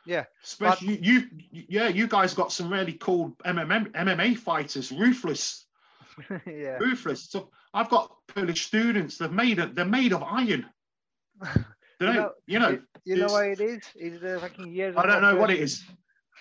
[0.05, 5.65] Yeah, Especially you, you, yeah, you guys got some really cool MMA, MMA fighters, ruthless,
[6.45, 6.77] yeah.
[6.77, 7.29] ruthless.
[7.29, 9.17] So I've got Polish students.
[9.17, 10.65] They're made of, they're made of iron.
[11.41, 11.49] They
[12.01, 13.81] You know, you know, You, you know why it is?
[13.95, 14.95] It's the fucking years.
[14.97, 15.83] I don't know what it is.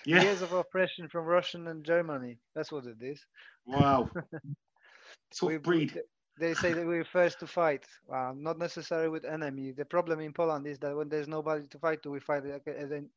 [0.05, 0.21] Yeah.
[0.21, 2.39] Years of oppression from Russian and Germany.
[2.55, 3.19] That's what it is.
[3.65, 4.09] Wow.
[5.33, 5.99] Tough We- breed.
[6.39, 7.83] They say that we're first to fight.
[8.07, 9.73] Well, not necessarily with enemy.
[9.73, 12.61] The problem in Poland is that when there's nobody to fight to, we fight ag-
[12.65, 13.09] ag-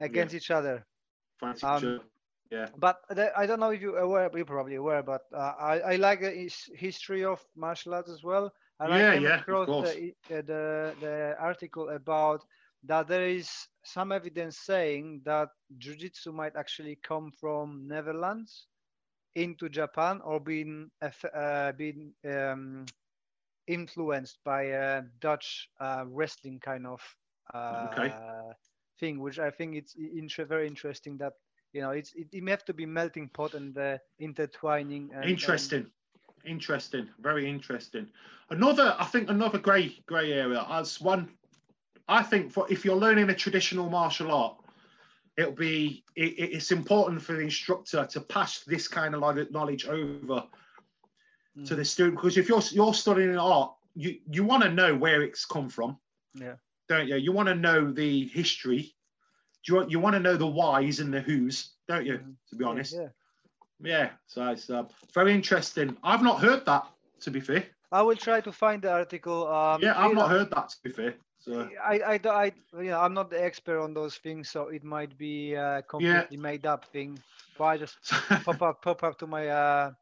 [0.00, 0.86] against each other.
[1.38, 1.98] Fight um, each other.
[2.50, 2.68] Yeah.
[2.76, 5.96] But the, I don't know if you're aware, you're probably aware, but uh, I, I
[5.96, 8.52] like the his- history of martial arts as well.
[8.80, 9.88] And Yeah, I came yeah, of across course.
[9.88, 12.44] the, the, the article about
[12.84, 13.50] that there is
[13.84, 18.66] some evidence saying that jiu-jitsu might actually come from Netherlands
[19.34, 22.86] into Japan or been uh, been um,
[23.66, 27.00] influenced by a Dutch uh, wrestling kind of
[27.54, 28.14] uh, Okay.
[28.98, 29.94] thing, which I think it's
[30.46, 31.32] very interesting that
[31.72, 35.10] you know it's it, it may have to be melting pot and uh, intertwining.
[35.12, 35.86] And, and- Interesting.
[36.44, 37.08] Interesting.
[37.20, 38.06] Very interesting.
[38.50, 41.28] Another, I think, another grey grey area as one.
[42.08, 44.56] I think for if you're learning a traditional martial art,
[45.36, 49.86] it'll be it, it- it's important for the instructor to pass this kind of knowledge
[49.86, 50.44] over
[51.64, 55.22] to the student because if you're you're studying art, you you want to know where
[55.22, 55.98] it's come from,
[56.34, 56.54] yeah.
[56.88, 57.16] don't you?
[57.16, 58.94] You want to know the history.
[59.64, 62.18] Do you want you want to know the whys and the who's, don't you?
[62.18, 62.34] Mhm.
[62.50, 62.94] To be honest.
[62.94, 63.08] yeah.
[63.80, 65.96] Yeah, so it's uh, very interesting.
[66.02, 66.84] I've not heard that,
[67.20, 67.64] to be fair.
[67.92, 69.46] I will try to find the article.
[69.46, 71.14] Um, yeah, I've not know, heard that, to be fair.
[71.38, 74.82] So I, I, I, you know, I'm not the expert on those things, so it
[74.82, 77.18] might be a completely made up thing.
[77.56, 77.98] But I just
[78.44, 79.92] pop up, pop up to my uh,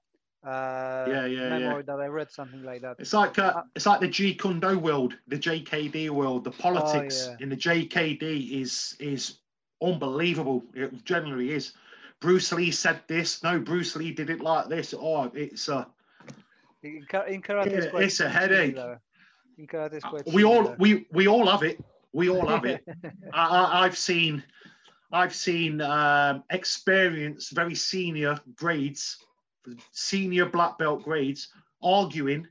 [0.43, 2.97] uh, Yeah, yeah, memory that I read something like that.
[2.99, 7.27] it's like uh, it's like the Jeet Kune Do world, the JKD world, the politics
[7.29, 7.37] Oh, yeah.
[7.41, 9.39] in the JKD is is
[9.83, 10.63] unbelievable.
[10.75, 11.73] It generally is.
[12.21, 13.43] Bruce Lee said this.
[13.43, 14.95] No, Bruce Lee did it like this.
[14.97, 15.85] Oh, it's uh,
[16.83, 17.05] In,
[17.43, 18.77] karate, it's, it's a headache.
[19.59, 21.83] In karate, quite we all we we all have it.
[22.13, 22.83] We all have it.
[23.35, 24.43] I, I, I've seen,
[25.13, 29.19] I've seen um, experienced, very senior grades,
[29.91, 31.49] senior black belt grades,
[31.83, 32.47] arguing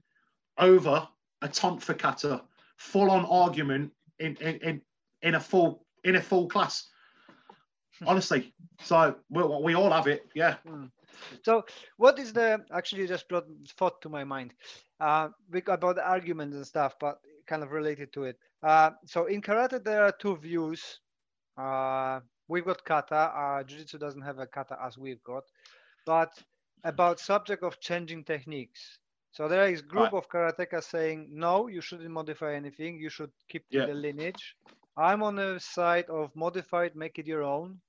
[0.59, 1.07] over
[1.41, 2.43] a tonfa kata,
[2.77, 4.81] full on argument in, in in
[5.23, 6.89] in a full in a full class.
[8.07, 10.25] Honestly, so we, we all have it.
[10.33, 10.55] Yeah.
[11.43, 11.63] So,
[11.97, 13.45] what is the actually you just brought
[13.77, 14.53] thought to my mind
[14.99, 15.29] uh,
[15.67, 18.37] about the arguments and stuff, but kind of related to it.
[18.63, 20.99] Uh, so, in karate, there are two views.
[21.57, 23.15] Uh, we've got kata.
[23.15, 25.43] Uh, Jiu-Jitsu doesn't have a kata as we've got,
[26.05, 26.37] but
[26.83, 28.99] about subject of changing techniques.
[29.31, 30.17] So there is group Right.
[30.19, 32.99] of karateka saying no, you shouldn't modify anything.
[32.99, 33.85] You should keep Yeah.
[33.85, 34.55] the lineage.
[34.97, 37.81] I'm on the side of modified, make it your own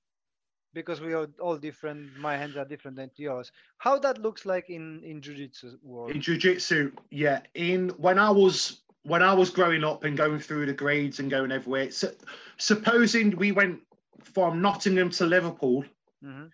[0.73, 2.17] because we are all different.
[2.17, 3.51] My hands are different than yours.
[3.77, 6.11] How that looks like in in jiu-jitsu world?
[6.11, 7.41] In jiu-jitsu, yeah.
[7.55, 11.29] In when I was when I was growing up and going through the grades and
[11.31, 12.11] going everywhere, so,
[12.57, 13.79] supposing we went
[14.21, 15.85] from Nottingham to Liverpool,
[16.23, 16.51] Mhm.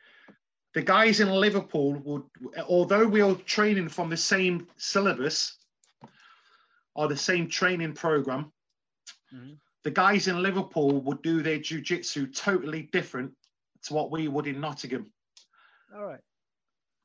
[0.74, 2.24] the guys in Liverpool would,
[2.68, 5.58] although we are training from the same syllabus
[6.94, 8.52] or the same training program,
[9.34, 9.60] Mhm.
[9.84, 13.32] The guys in Liverpool would do their jiu-jitsu totally different
[13.84, 15.12] to what we would in Nottingham,
[15.96, 16.22] All right.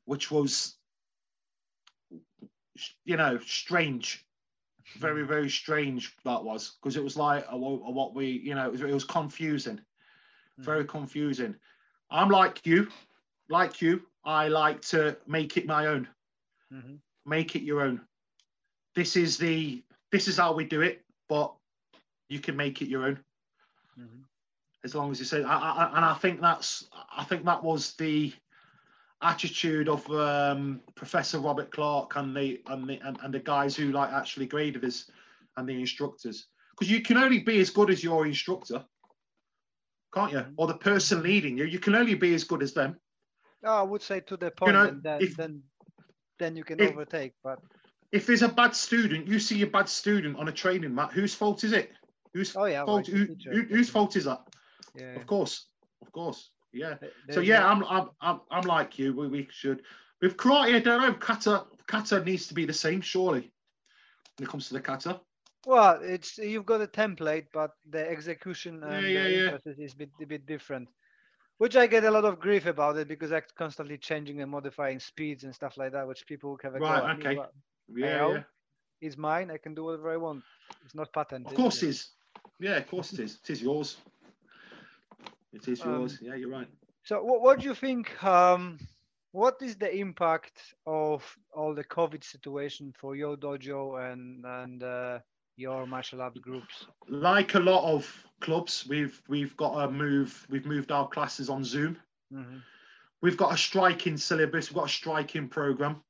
[0.05, 0.77] which was,
[3.05, 4.25] you know, strange.
[4.97, 6.77] very very strange that was.
[6.81, 9.03] Because it was like uh, what uh, what we you know it was, it was
[9.03, 9.79] confusing.
[10.57, 11.55] Very confusing.
[12.09, 12.87] I'm like you.
[13.49, 16.07] Like you i like to make it my own.
[16.73, 16.99] Mhm.
[17.25, 18.01] make it your own.
[18.95, 21.53] This is the this is how we do it but
[22.29, 23.19] you can make it your own
[23.99, 24.23] Mhm.
[24.85, 26.87] as long as you say I, I, and i think that's
[27.17, 28.31] i think that was the
[29.21, 33.91] attitude of um, professor robert clark and the and the and, and the guys who
[33.91, 35.09] like actually graded us
[35.57, 38.85] and the instructors because you can only be as good as your instructor
[40.13, 40.53] can't you Mhm.
[40.55, 42.97] or the person leading you you can only be as good as them
[43.61, 45.61] Oh, I would say to the point, know, and then if- then
[46.37, 47.33] then you can if- overtake.
[47.43, 47.59] But
[48.13, 51.35] if there's a bad student you see a bad student on a training mat whose
[51.35, 51.91] fault is it
[52.33, 54.41] whose oh yeah, fault who, who, whose fault is that
[54.95, 55.15] Yeah.
[55.15, 55.67] of course
[56.01, 59.13] of course yeah There- So yeah, I'm I'm I'm, I'm like you.
[59.13, 59.81] We, we should
[60.21, 60.75] with karate.
[60.75, 61.13] I don't know.
[61.13, 63.51] Kata kata needs to be the same, surely.
[64.37, 65.21] When it comes to the kata,
[65.65, 69.83] Well, it's you've got a template, but the execution and yeah, the yeah.
[69.85, 70.89] is bit, a bit different.
[71.57, 74.99] Which I get a lot of grief about it because I'm constantly changing and modifying
[74.99, 77.41] speeds and stuff like that, which people have a Right, me, okay.
[77.89, 78.43] yeah, yeah.
[79.01, 79.51] It's mine.
[79.51, 80.43] I can do whatever I want.
[80.85, 81.51] It's not patented.
[81.51, 82.11] Of course is.
[82.59, 83.39] Yeah, of course it is.
[83.43, 83.97] It is yours.
[85.53, 86.19] It is Um, yours.
[86.21, 86.67] yeah, you're right.
[87.03, 88.21] So, what, what do you think?
[88.23, 88.77] Um,
[89.31, 91.23] what is the impact of
[91.55, 95.19] all the COVID situation for your dojo and and uh,
[95.55, 96.85] your martial arts groups?
[97.07, 98.05] Like a lot of
[98.41, 100.45] clubs, we've we've got to move.
[100.49, 101.97] We've moved our classes on Zoom.
[102.33, 102.61] Mhm,
[103.21, 104.69] We've got a striking syllabus.
[104.69, 106.03] We've got a striking program.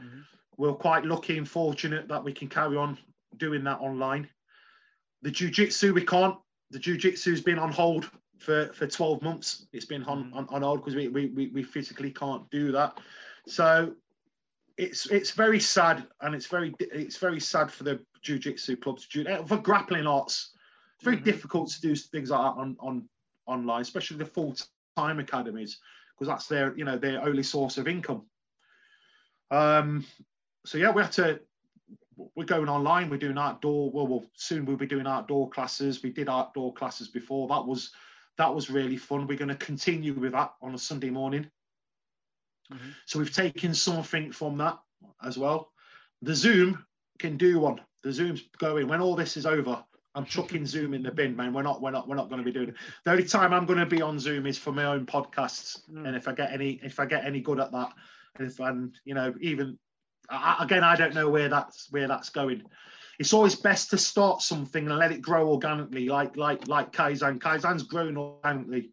[0.00, 0.24] mhm.
[0.56, 2.98] we're quite lucky and fortunate that we can carry on
[3.38, 4.28] doing that online.
[5.22, 6.36] The jiu-jitsu we can't.
[6.70, 9.66] The jiu-jitsu's been on hold for, for 12 months.
[9.72, 10.36] It's been on, Mhm.
[10.36, 12.98] on, on hold because we, we, we, physically can't do that.
[13.46, 13.94] So
[14.76, 19.06] it's it's very sad and it's very it's very sad for the jiu-jitsu clubs,
[19.46, 20.54] for grappling arts
[20.94, 21.24] It's very Mhm.
[21.24, 23.08] difficult to do things like that on on
[23.46, 24.56] online, especially the full
[24.96, 25.78] time academies,
[26.14, 28.26] because that's their you know their only source of income.
[29.50, 30.06] Um,
[30.64, 31.40] so yeah, we have to.
[32.36, 33.10] We're going online.
[33.10, 33.90] We're doing outdoor.
[33.90, 36.02] Well, well, soon we'll be doing outdoor classes.
[36.02, 37.48] We did outdoor classes before.
[37.48, 37.92] That was
[38.38, 39.26] that was really fun.
[39.26, 41.50] We're going to continue with that on a Sunday morning.
[42.72, 42.94] Mhm.
[43.06, 44.78] So we've taken something from that
[45.22, 45.72] as well.
[46.22, 46.84] The Zoom
[47.18, 47.80] can do one.
[48.02, 49.84] The Zoom's going when all this is over.
[50.14, 51.52] I'm chucking Zoom in the bin, man.
[51.52, 52.74] We're not, we're not, we're not going to be doing it.
[53.04, 56.06] The only time I'm going to be on Zoom is for my own podcasts, Mm.
[56.06, 57.92] and if I get any, if I get any good at that,
[58.36, 59.78] and if and you know, even
[60.30, 62.62] I, again, I don't know where that's where that's going.
[63.18, 67.38] It's always best to start something and let it grow organically, like like like Kaizen.
[67.38, 68.90] Kaizen's grown organically,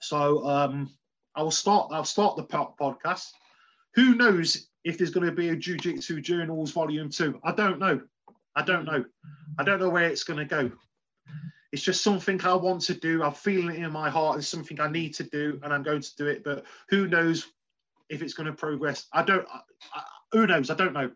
[0.00, 0.90] so um,
[1.36, 1.90] I will start.
[1.92, 3.28] I'll start the po- podcast.
[3.94, 7.38] Who knows if there's going to be a Jiu Jitsu Journals Volume Two?
[7.44, 8.00] I don't know.
[8.56, 9.04] I don't know.
[9.58, 10.70] I don't know where it's going to go.
[11.72, 13.22] It's just something I want to do.
[13.22, 14.38] I'm feeling it in my heart.
[14.38, 16.42] It's something I need to do, and I'm going to do it.
[16.42, 17.46] But who knows
[18.08, 19.06] if it's going to progress?
[19.12, 19.46] I don't.
[19.94, 20.02] I,
[20.32, 20.70] who knows?
[20.70, 21.10] I don't know.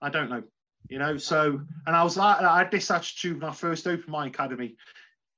[0.00, 0.42] I don't know.
[0.88, 1.16] You know.
[1.16, 4.76] So, and I was like, I had this attitude when I first opened my academy.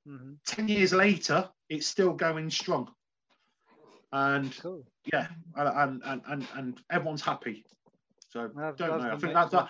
[0.06, 0.36] Mhm.
[0.46, 2.90] Ten years later, it's still going strong.
[4.12, 4.86] And Cool.
[5.12, 7.64] yeah, and and and, and everyone's happy.
[8.30, 9.10] So That's- don't know.
[9.12, 9.68] I think that's that.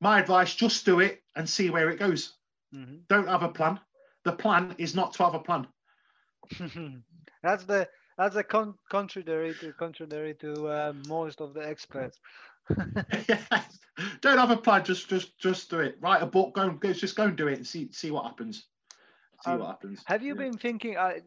[0.00, 2.34] My advice: just do it and see where it goes.
[2.74, 3.06] Mhm.
[3.08, 3.80] Don't have a plan.
[4.24, 5.66] The plan is not to have a plan.
[7.42, 7.88] that's the
[8.18, 12.20] that's a con- contrary to contrary to uh, most of the experts.
[13.28, 13.80] yes.
[14.20, 14.84] Don't have a plan.
[14.84, 15.96] Just just just do it.
[16.00, 16.54] Write a book.
[16.54, 16.92] Go and go.
[16.92, 18.68] Just go and do it and see see what happens.
[19.40, 20.06] See Um, what happens.
[20.06, 20.42] Have you Yeah.
[20.42, 20.96] been thinking?
[20.96, 21.22] I,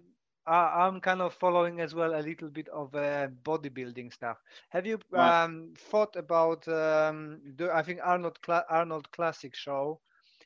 [0.46, 4.38] I I'm kind of following as well a little bit of uh, bodybuilding stuff.
[4.70, 5.36] Have you Right.
[5.44, 6.68] um, thought about?
[6.68, 10.02] Um, the, I think Arnold Cla- Arnold Classic Show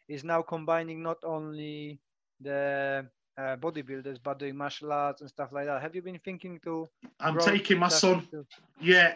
[0.07, 1.99] is now combining not only
[2.39, 5.81] the uh, bodybuilders but doing martial arts and stuff like that.
[5.81, 6.87] Have you been thinking to?
[7.19, 8.27] I'm taking my son.
[8.79, 9.15] Yeah,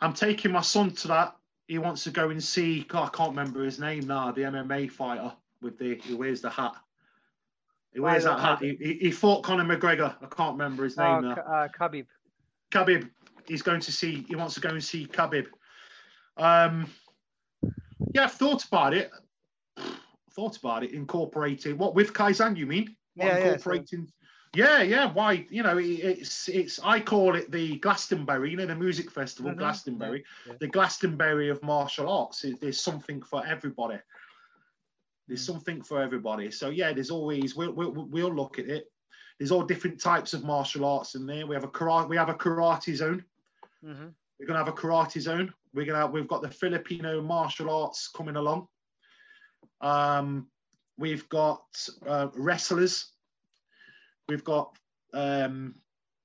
[0.00, 1.36] I'm taking my son to that.
[1.66, 2.82] He wants to go and see.
[2.82, 4.32] God, I can't remember his name now.
[4.32, 5.32] The MMA fighter
[5.62, 6.74] with the he wears the hat.
[7.92, 8.58] He wears that hat.
[8.60, 10.14] He, he, he fought Conor McGregor.
[10.20, 11.32] I can't remember his name Uh, now.
[11.32, 12.06] Uh, Khabib.
[12.70, 13.10] Khabib.
[13.46, 14.24] He's going to see.
[14.28, 15.46] He wants to go and see Khabib.
[16.36, 16.88] Um,
[18.14, 19.10] yeah, I've thought about it.
[20.32, 20.92] Thought about it.
[20.92, 22.56] Incorporating what with Kaizen?
[22.56, 22.96] You mean?
[23.16, 24.12] Yeah, yeah, so- incorporating.
[24.52, 25.12] Yeah, yeah.
[25.12, 25.46] Why?
[25.48, 26.80] You know, it's it's.
[26.82, 28.50] I call it the Glastonbury.
[28.50, 30.24] You know, the music festival, Mhm, Glastonbury.
[30.44, 30.54] yeah.
[30.58, 32.44] The Glastonbury of martial arts.
[32.60, 34.00] There's something for everybody.
[35.28, 35.46] There's Mm.
[35.52, 36.50] something for everybody.
[36.50, 38.90] So yeah, there's always we'll, we'll we'll look at it.
[39.38, 41.46] There's all different types of martial arts in there.
[41.46, 42.08] We have a karate.
[42.08, 43.24] We have a karate zone.
[43.84, 44.08] hmm
[44.40, 45.54] We're gonna have a karate zone.
[45.74, 48.66] We're gonna we've got the Filipino martial arts coming along.
[49.80, 50.50] Um,
[51.00, 51.64] we've got
[52.06, 53.12] uh, wrestlers.
[54.28, 54.76] We've got
[55.12, 55.74] um,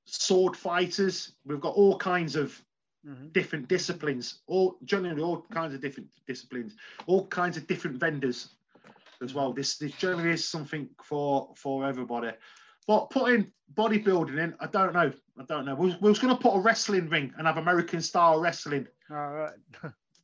[0.05, 1.31] sword fighters.
[1.45, 2.61] We've got all kinds of
[3.03, 4.41] hmm different disciplines.
[4.47, 6.75] All generally all kinds of different disciplines.
[7.07, 8.49] All kinds of different vendors
[9.23, 9.53] as well.
[9.53, 12.31] This this generally is something for for everybody.
[12.87, 15.11] But putting bodybuilding in, I don't know.
[15.39, 15.75] I don't know.
[15.75, 18.87] We was, we was going to put a wrestling ring and have American style wrestling,
[19.09, 19.53] All right.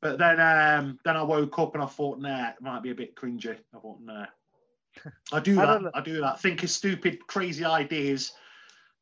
[0.02, 2.96] but then um, then I woke up and I thought, nah, it might be a
[2.96, 3.58] bit cringy.
[3.76, 4.26] I thought, nah.
[5.32, 5.82] I do I that.
[5.82, 5.96] don't.
[5.96, 6.40] I do that.
[6.40, 8.34] Think of stupid, crazy ideas.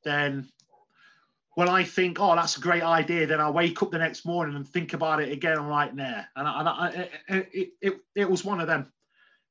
[0.03, 0.47] Then
[1.55, 4.55] when I think, oh, that's a great idea, then I wake up the next morning
[4.55, 5.57] and think about it again.
[5.57, 6.23] I'm like, nah.
[6.35, 8.91] And, I, and I, it, it, it, it was one of them.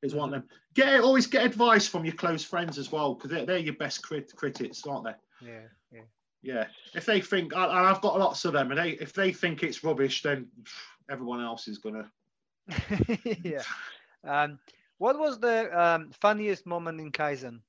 [0.01, 0.49] It was one of them.
[0.74, 4.03] Get always get advice from your close friends as well, because they're, they're your best
[4.03, 5.47] crit- critics, aren't they?
[5.47, 5.61] Yeah.
[5.93, 6.01] Yeah.
[6.43, 6.66] Yeah.
[6.95, 9.82] If they think, and I've got lots of them, and they if they think it's
[9.82, 10.47] rubbish, then
[11.11, 12.11] everyone else is gonna.
[13.43, 13.62] yeah.
[14.24, 14.59] Um,
[14.99, 17.61] what was the um, funniest moment in Kaizen?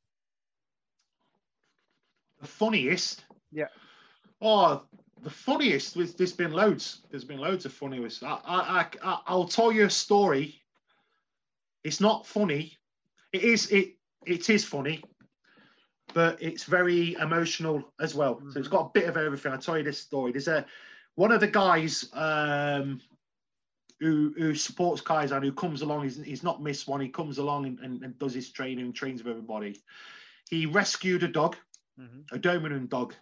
[2.41, 3.23] The funniest.
[3.51, 3.67] Yeah.
[4.41, 4.83] Oh,
[5.21, 5.95] the funniest.
[5.95, 7.01] was- There's been loads.
[7.09, 8.23] There's been loads of funniest.
[8.23, 10.61] I, I, I, I'll tell you a story.
[11.83, 12.77] It's not funny.
[13.33, 13.71] It is.
[13.71, 13.95] It.
[14.25, 15.01] It is funny,
[16.13, 18.41] but it's very emotional as well.
[18.51, 19.53] So it's got a bit of everything.
[19.53, 20.33] I'll tell you this story.
[20.33, 20.65] There's a
[21.15, 22.99] one of the guys um,
[23.99, 26.03] who who supports Kaizen, who comes along.
[26.03, 27.01] He's, he's not missed one.
[27.01, 29.79] He comes along and, and, and does his training trains with everybody.
[30.49, 31.55] He rescued a dog
[31.99, 32.31] Mhm.
[32.31, 33.13] a Doberman dog.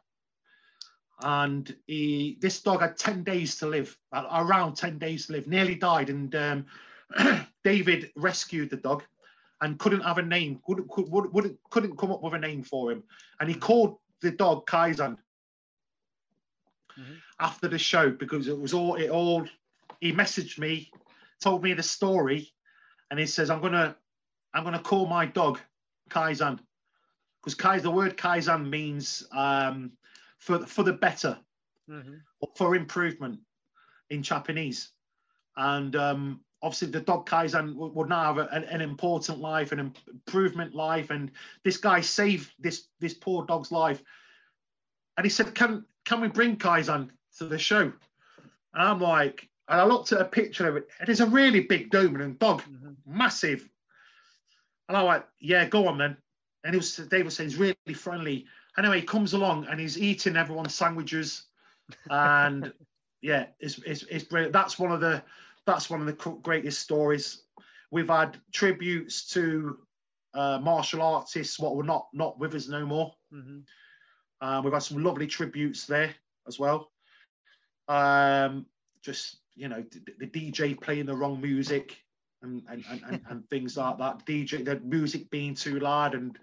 [1.23, 5.73] And he, this dog had 10 days to live, around 10 days to live, nearly
[5.73, 6.11] died.
[6.11, 6.65] And um,
[7.63, 9.03] David rescued the dog
[9.61, 12.61] and couldn't have a name, couldn't, could, wouldn't, wouldn't- couldn't come up with a name
[12.63, 13.01] for him.
[13.39, 15.17] And he called the dog Kaizen
[16.99, 17.17] Mhm.
[17.39, 19.47] after the show because it was all, it all,
[19.99, 20.91] he messaged me,
[21.41, 22.51] told me the story,
[23.09, 23.95] and he says, I'm going to,
[24.53, 25.59] I'm to call my dog
[26.09, 26.59] Kaizen,
[27.41, 29.91] because Kaizen, the word Kaizen means um,
[30.39, 31.37] for for the better,
[31.89, 32.21] Mhm.
[32.41, 33.39] or for improvement
[34.09, 34.91] in Japanese,
[35.55, 40.73] and um, obviously the dog Kaizen would, now have an, an important life, an improvement
[40.73, 41.31] life, and
[41.63, 44.01] this guy saved this this poor dog's life,
[45.17, 47.91] and he said, "Can can we bring Kaizen to the show?"
[48.73, 51.61] And I'm like, and I looked at a picture of it, and it's a really
[51.61, 52.95] big Doberman dog, Mhm.
[53.05, 53.67] massive.
[54.87, 56.17] And I went, yeah, go on then.
[56.63, 58.45] And he was David said he's really friendly.
[58.77, 61.47] Anyway, he comes along and he's eating everyone's sandwiches.
[62.09, 62.71] And
[63.21, 64.53] yeah, it's, it's, it's brilliant.
[64.53, 65.23] That's one of the
[65.65, 67.43] that's one of the greatest stories.
[67.91, 69.79] We've had tributes to
[70.33, 73.13] uh, martial artists what were not not with us no more.
[73.33, 73.63] Mhm.
[74.39, 76.13] Um, we've had some lovely tributes there
[76.47, 76.91] as well.
[77.87, 78.65] Um,
[79.01, 79.83] just you know,
[80.19, 81.97] the, DJ playing the wrong music
[82.41, 84.25] and and, and, and, things like that.
[84.25, 86.37] DJ, the music being too loud and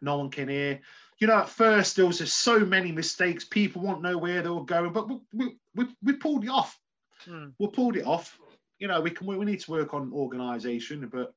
[0.00, 0.80] no one can hear.
[1.18, 3.44] You know, at first there was just so many mistakes.
[3.44, 6.78] People won't know where they were going, but we we, we, we pulled it off.
[7.26, 7.52] Mm.
[7.58, 8.38] We pulled it off.
[8.78, 11.34] You know, we can we, need to work on organisation, but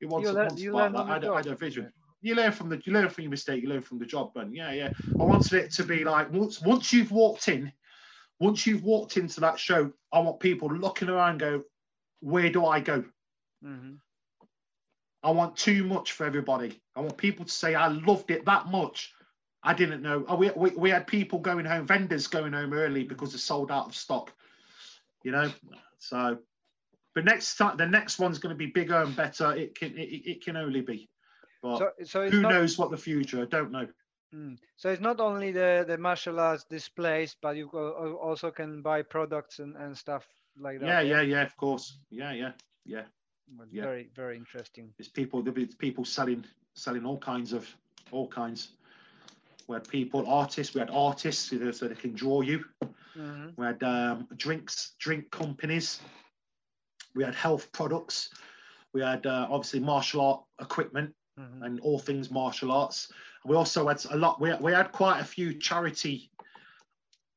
[0.00, 1.10] it wants, learn- once you about learn that.
[1.10, 1.92] I, had a- I had a vision
[2.24, 4.56] you learn from the you learn from your mistake, you learn from the job, and
[4.56, 4.88] yeah, yeah.
[5.20, 7.70] I wanted it to be like once once you've walked in,
[8.44, 11.64] once you've walked into that show, I want people looking around go,
[12.20, 13.04] where do I go?
[13.64, 14.00] Mhm.
[15.22, 16.82] I want too much for everybody.
[16.94, 19.14] I want people to say I loved it that much.
[19.62, 20.26] I didn't know.
[20.28, 23.70] Oh, we, we, we had people going home, vendors going home early because they sold
[23.70, 24.30] out of stock.
[25.22, 25.50] You know,
[25.98, 26.38] so.
[27.14, 29.54] But next time, the next one's going to be bigger and better.
[29.54, 31.08] It can it, it can only be.
[31.62, 33.40] But So so who not knows what the future?
[33.40, 33.88] I don't know.
[34.34, 34.58] Mm.
[34.76, 39.60] So it's not only the the martial arts displays, but you also can buy products
[39.60, 40.26] and, and stuff
[40.58, 40.86] like that.
[40.86, 41.42] Yeah, yeah, yeah.
[41.42, 41.98] Of course.
[42.10, 42.52] Yeah, yeah,
[42.84, 43.04] yeah.
[43.56, 43.82] Well, yeah.
[43.82, 44.92] Very very interesting.
[44.98, 45.42] It's people.
[45.42, 47.68] There'll be people selling selling all kinds of
[48.10, 48.70] all kinds.
[49.66, 50.74] We had people, artists.
[50.74, 52.64] We had artists so they, so they can draw you.
[53.14, 56.00] hmm We had um, drinks, drink companies.
[57.14, 58.30] We had health products.
[58.92, 63.10] We had uh, obviously martial art equipment hmm and all things martial arts.
[63.44, 64.40] We also had a lot.
[64.40, 66.30] We, we had quite a few charity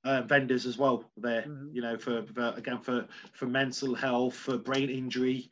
[0.05, 1.43] uh, vendors as well there.
[1.43, 1.73] Mhm.
[1.73, 5.49] You know, for, for again for for mental health, for brain injury.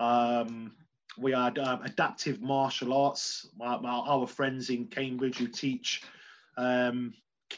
[0.00, 0.72] Um,
[1.18, 3.48] we had um, adaptive martial arts.
[3.56, 6.02] My, our friends in Cambridge who teach
[6.58, 7.14] um,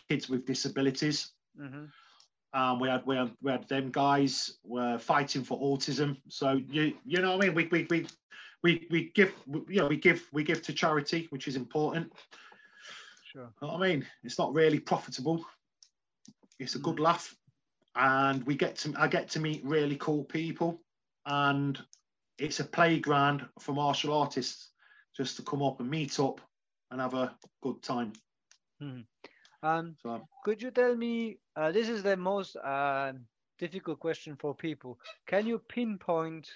[0.08, 1.32] kids with disabilities.
[1.56, 1.86] hmm
[2.54, 6.16] Um, we had we had we had them guys were fighting for autism.
[6.28, 7.54] So you you know what I mean?
[7.54, 8.06] We we we
[8.62, 9.32] we, we give
[9.68, 12.12] you know we give we give to charity, which is important.
[13.32, 13.50] Sure.
[13.60, 14.06] You know what I mean?
[14.24, 15.44] It's not really profitable.
[16.58, 17.36] It's a good laugh,
[17.94, 20.80] and we get to I get to meet really cool people,
[21.26, 21.78] and
[22.38, 24.70] it's a playground for martial artists
[25.16, 26.40] just to come up and meet up
[26.90, 28.12] and have a good time.
[29.62, 31.38] Um, So could you tell me?
[31.56, 33.12] Uh, this is the most uh,
[33.58, 34.98] difficult question for people.
[35.26, 36.48] Can you pinpoint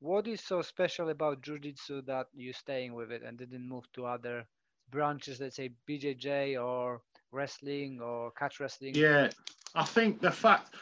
[0.00, 4.06] what is so special about Jiu-Jitsu that you're staying with it and didn't move to
[4.06, 4.46] other
[4.90, 9.00] branches, let's say BJJ or wrestling or catch wrestling?
[9.00, 9.30] Yeah,
[9.74, 10.74] I think the fact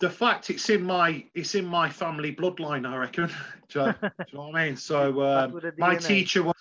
[0.00, 2.86] the fact it's in my it's in my family bloodline.
[2.88, 3.28] I reckon.
[3.68, 3.98] do, you, do
[4.32, 4.76] you know what I mean?
[4.76, 6.54] So um, my teacher was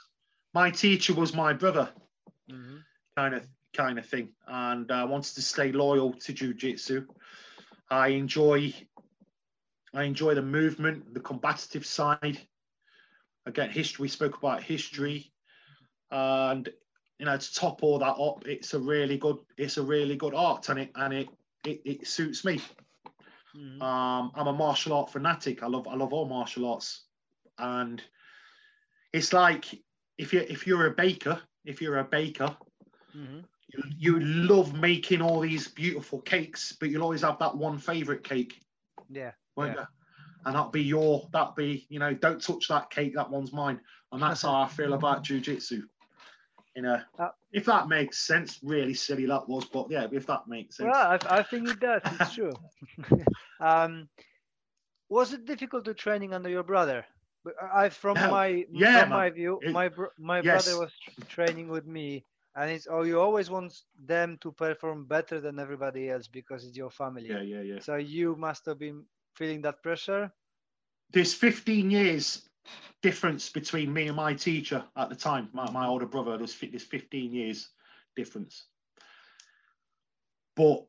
[0.53, 1.89] my teacher was my brother,
[2.49, 2.83] hmm
[3.15, 7.05] kind of kind of thing, and I wanted to stay loyal to jujitsu.
[7.89, 8.73] I enjoy
[9.93, 12.39] I enjoy the movement, the combative side.
[13.45, 14.03] Again, history.
[14.03, 15.31] We spoke about history,
[16.11, 16.67] and
[17.17, 20.33] you know to top all that up, it's a really good it's a really good
[20.35, 21.29] art, and it and it
[21.65, 22.61] it, it suits me.
[23.53, 25.63] hmm Um, I'm a martial art fanatic.
[25.63, 27.05] I love I love all martial arts,
[27.57, 28.01] and
[29.13, 29.65] it's like
[30.17, 32.55] if you if you're a baker, if you're a baker,
[33.13, 37.77] hmm you, you love making all these beautiful cakes, but you'll always have that one
[37.77, 38.59] favorite cake,
[39.09, 39.31] Yeah.
[39.59, 39.81] Won't Yeah.
[39.81, 39.87] you?
[40.45, 43.81] And that'll be your that'll be you know don't touch that cake, that one's mine,
[44.11, 45.81] and that's how I feel about jujitsu.
[46.75, 48.59] You know, Uh, if that makes sense.
[48.63, 50.95] Really silly that was, but yeah, if that makes sense.
[50.95, 52.01] Well, I, I think it does.
[52.11, 52.59] It's true.
[53.59, 54.09] um,
[55.09, 57.05] was it difficult to training under your brother?
[57.61, 58.29] I, I- from No.
[58.29, 60.65] my Yeah, from my view, It- my br- my yes.
[60.65, 60.93] brother was
[61.27, 66.09] training with me, and it's oh, you always want them to perform better than everybody
[66.09, 67.39] else because it's your family.
[67.39, 67.79] yeah, yeah, yeah.
[67.79, 69.05] So you must have been
[69.39, 70.31] feeling that pressure.
[71.11, 72.49] there's 15 years
[73.01, 76.83] difference between me and my teacher at the time my, my older brother there's, there's
[76.83, 77.69] 15 years
[78.15, 78.65] difference
[80.55, 80.85] but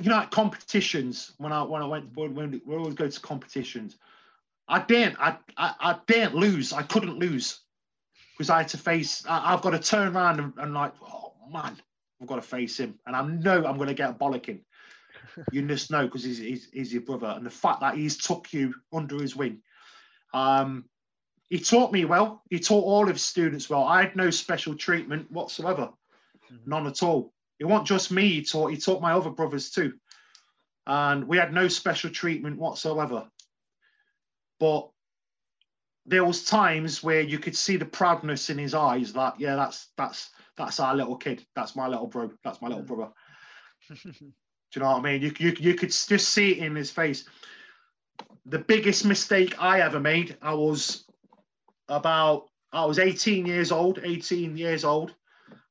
[0.00, 3.20] you know at competitions when i when i went when, when we always go to
[3.20, 3.96] competitions
[4.68, 7.62] i didn't I, I i didn't lose i couldn't lose
[8.42, 9.24] because I had to face.
[9.28, 11.76] I, have got to turn around and, and like, oh man,
[12.20, 14.60] I've got to face him, and I know I'm going to get a bollocking.
[15.52, 18.52] You just know because he's, he's, he's your brother, and the fact that he's took
[18.52, 19.62] you under his wing.
[20.34, 20.84] Um,
[21.48, 22.42] he taught me well.
[22.48, 23.84] He taught all of his students well.
[23.84, 25.90] I had no special treatment whatsoever,
[26.50, 26.70] mm-hmm.
[26.70, 27.32] none at all.
[27.58, 28.28] It wasn't just me.
[28.28, 28.68] He taught.
[28.68, 29.94] He taught my other brothers too,
[30.86, 33.28] and we had no special treatment whatsoever.
[34.58, 34.88] But
[36.06, 39.12] there was times where you could see the proudness in his eyes.
[39.12, 41.44] That yeah, that's that's that's our little kid.
[41.54, 42.30] That's my little bro.
[42.44, 43.12] That's my little brother.
[44.72, 45.22] Do you know what I mean?
[45.22, 47.24] You, you, you could just see it in his face.
[48.46, 51.04] The biggest mistake I ever made, I was
[51.88, 55.14] about, I was 18 years old, 18 years old.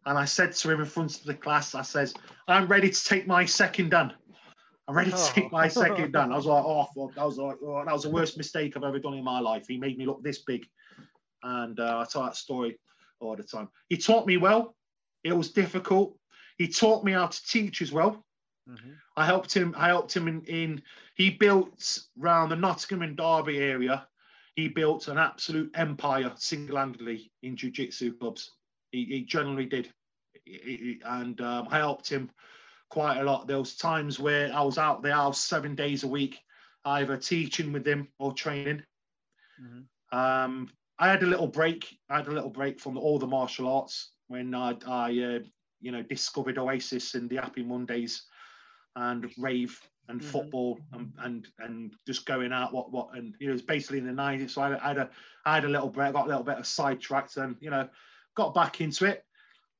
[0.05, 2.13] And I said to him in front of the class, I says,
[2.47, 4.13] I'm ready to take my second dan.
[4.87, 5.31] I'm ready to oh.
[5.33, 6.31] take my second dan.
[6.31, 7.17] I was like, oh, fuck.
[7.17, 9.65] I was like, oh, that was the worst mistake I've ever done in my life.
[9.67, 10.65] He made me look this big.
[11.43, 12.79] And uh, I tell that story
[13.19, 13.69] all the time.
[13.89, 14.75] He taught me well.
[15.23, 16.17] It was difficult.
[16.57, 18.23] He taught me how to teach as well.
[18.71, 18.91] Mm-hmm.
[19.17, 19.75] I helped him.
[19.77, 20.81] I helped him in, in.
[21.15, 24.07] He built around the Nottingham and Derby area.
[24.55, 28.51] He built an absolute empire single-handedly in jiu-jitsu clubs.
[28.91, 29.91] He, he generally did,
[30.45, 32.29] he, and um, I helped him
[32.89, 33.47] quite a lot.
[33.47, 36.39] There was times where I was out the house seven days a week,
[36.83, 38.83] either teaching with him or training.
[39.61, 40.17] Mm-hmm.
[40.17, 40.69] Um,
[40.99, 41.97] I had a little break.
[42.09, 45.39] I had a little break from all the martial arts when I, I uh,
[45.79, 48.23] you know, discovered Oasis and the Happy Mondays
[48.95, 49.79] and rave
[50.09, 50.29] and mm-hmm.
[50.29, 54.05] football and, and and just going out what what and you know it's basically in
[54.05, 55.09] the 90s so I, I, had a
[55.45, 57.87] I had a little break got a little bit of sidetracked and you know
[58.35, 59.25] got back into it.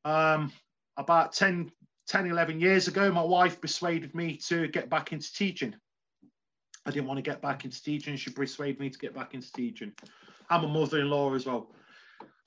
[0.06, 0.52] Um
[0.98, 1.72] about 10
[2.08, 5.76] 10 11 years ago my wife persuaded me to get back into teaching.
[6.86, 8.16] I didn't want to get back into teaching.
[8.16, 9.92] She persuaded me to get back into teaching.
[10.50, 11.72] I'm a mother-in-law as well.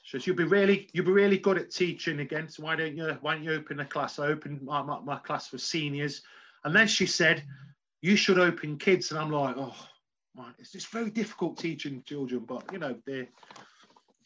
[0.05, 2.49] So you'll be really you'll be really good at teaching again.
[2.49, 4.19] So why don't you why don't you open a class?
[4.19, 6.23] I opened my, my, my class for seniors,
[6.65, 7.45] and then she said,
[8.03, 9.77] "You should open kids." And I'm like, "Oh,
[10.35, 13.29] man, it's just very difficult teaching children." But you know, they're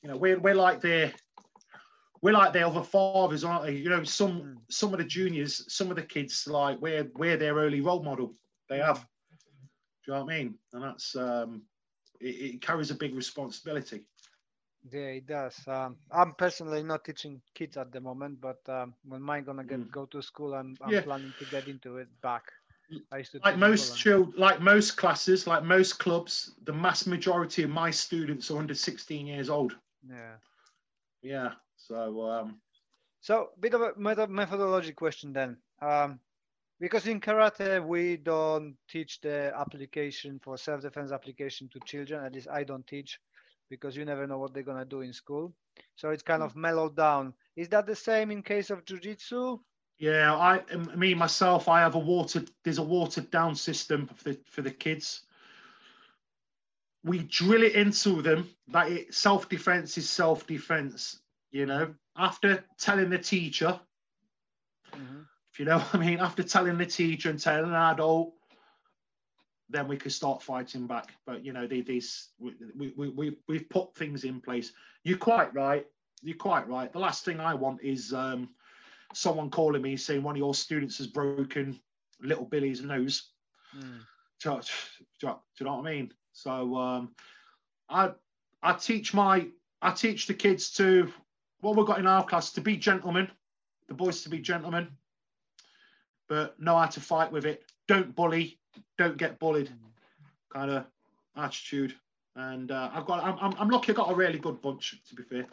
[0.02, 1.12] you know we're we're like their
[2.22, 3.72] we're like their other fathers, aren't they?
[3.72, 4.52] You know, some hmm.
[4.70, 8.34] some of the juniors, some of the kids, like we're we're their early role model.
[8.68, 8.98] They have.
[8.98, 10.54] Do you know what I mean?
[10.72, 11.62] And that's um,
[12.20, 14.04] it, it carries a big responsibility.
[14.90, 15.56] Yeah, it does.
[15.66, 19.80] Um, I'm personally not teaching kids at the moment, but um, when mine gonna get
[19.80, 19.90] mm.
[19.90, 21.00] go to school, I'm, I'm yeah.
[21.02, 22.44] planning to get into it back.
[23.12, 27.62] I used to like most children, like most classes, like most clubs, the mass majority
[27.62, 29.76] of my students are under 16 years old.
[30.08, 30.36] Yeah.
[31.22, 31.52] Yeah.
[31.76, 32.30] So.
[32.30, 32.60] Um,
[33.20, 33.92] so, bit of a
[34.28, 35.58] methodology question then.
[35.82, 36.20] Um,
[36.80, 42.24] because in karate we don't teach the application for self-defense application to children.
[42.24, 43.18] At least I don't teach
[43.70, 45.52] because you never know what they're gonna do in school.
[45.96, 47.34] So it's kind of mellowed down.
[47.56, 49.60] Is that the same in case of jujitsu?
[49.98, 50.62] Yeah, I
[50.94, 52.50] me myself, I have a watered.
[52.62, 55.22] There's a watered down system for the for the kids.
[57.04, 61.20] We drill it into them that it, self defense is self defense.
[61.50, 63.80] You know, after telling the teacher,
[64.92, 65.22] mm-hmm.
[65.52, 68.34] if you know what I mean, after telling the teacher and telling an adult,
[69.70, 71.12] then we could start fighting back.
[71.26, 74.72] But you know, these we, we, we, we've put things in place.
[75.04, 75.86] You're quite right.
[76.22, 76.92] You're quite right.
[76.92, 78.48] The last thing I want is um,
[79.12, 81.78] someone calling me saying one of your students has broken
[82.20, 83.30] little Billy's nose.
[83.76, 84.00] Mm.
[84.42, 84.60] Do,
[85.20, 86.12] do, do, you know what I mean?
[86.32, 87.10] So um,
[87.88, 88.12] I
[88.62, 89.48] I teach my
[89.82, 91.12] I teach the kids to
[91.60, 93.28] what we've got in our class to be gentlemen,
[93.88, 94.88] the boys to be gentlemen,
[96.28, 97.64] but know how to fight with it.
[97.86, 98.58] Don't bully,
[98.96, 99.70] don't get bullied
[100.52, 100.84] kind of
[101.36, 101.94] attitude.
[102.36, 103.90] And uh, I've got, I'm, I'm lucky.
[103.90, 105.00] I've got a really good bunch.
[105.08, 105.46] To be fair,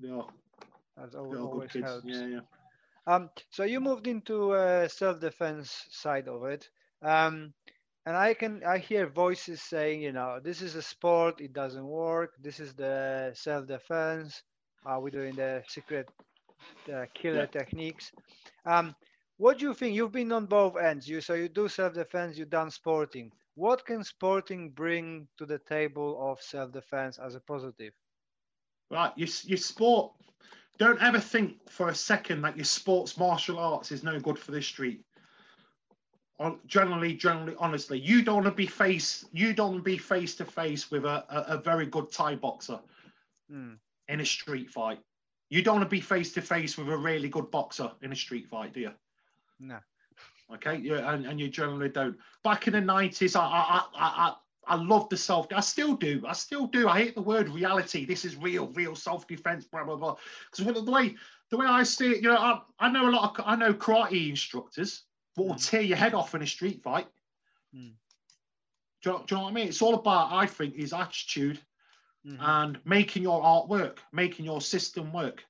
[0.00, 0.26] they are.
[0.96, 2.06] That's always helps.
[2.06, 2.40] Yeah, yeah.
[3.06, 6.68] Um, so you moved into uh, self-defense side of it,
[7.02, 7.52] um,
[8.04, 11.86] and I can I hear voices saying, you know, this is a sport, it doesn't
[11.86, 12.32] work.
[12.42, 14.42] This is the self-defense.
[14.84, 16.08] Are we doing the secret
[16.92, 17.46] uh, killer yeah.
[17.46, 18.10] techniques?
[18.64, 18.94] Um,
[19.38, 19.94] what do you think?
[19.94, 21.08] You've been on both ends.
[21.08, 23.30] You so you do self-defense, you've done sporting.
[23.54, 27.92] What can sporting bring to the table of self-defense as a positive?
[28.90, 30.12] Right, you your sport.
[30.78, 34.52] Don't ever think for a second that your sports martial arts is no good for
[34.52, 35.02] the street.
[36.66, 39.24] Generally, generally, honestly, you don't want to be face.
[39.32, 42.34] You don't want to be face to face with a, a, a, very good Thai
[42.34, 42.78] boxer
[43.50, 43.78] mm.
[44.08, 44.98] in a street fight.
[45.48, 48.16] You don't want to be face to face with a really good boxer in a
[48.16, 48.90] street fight, do you?
[49.58, 49.78] No.
[50.54, 52.16] Okay, yeah, and, and you generally don't.
[52.44, 54.34] Back in the nineties, I, I I
[54.68, 55.46] I love the self.
[55.52, 56.22] I still do.
[56.26, 56.88] I still do.
[56.88, 58.04] I hate the word reality.
[58.04, 59.64] This is real, real self defense.
[59.64, 60.16] Blah blah blah.
[60.50, 61.16] Because the way
[61.50, 63.74] the way I see it, you know, I, I know a lot of I know
[63.74, 65.02] karate instructors
[65.34, 67.08] that will tear your head off in a street fight.
[67.74, 67.92] Mm.
[69.02, 69.68] Do, you know, do you know what I mean?
[69.68, 71.60] It's all about, I think, is attitude
[72.26, 72.38] Mhm.
[72.40, 75.44] and making your art work, making your system work.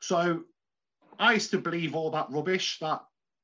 [0.00, 0.44] So
[1.18, 3.02] I used to believe all that rubbish that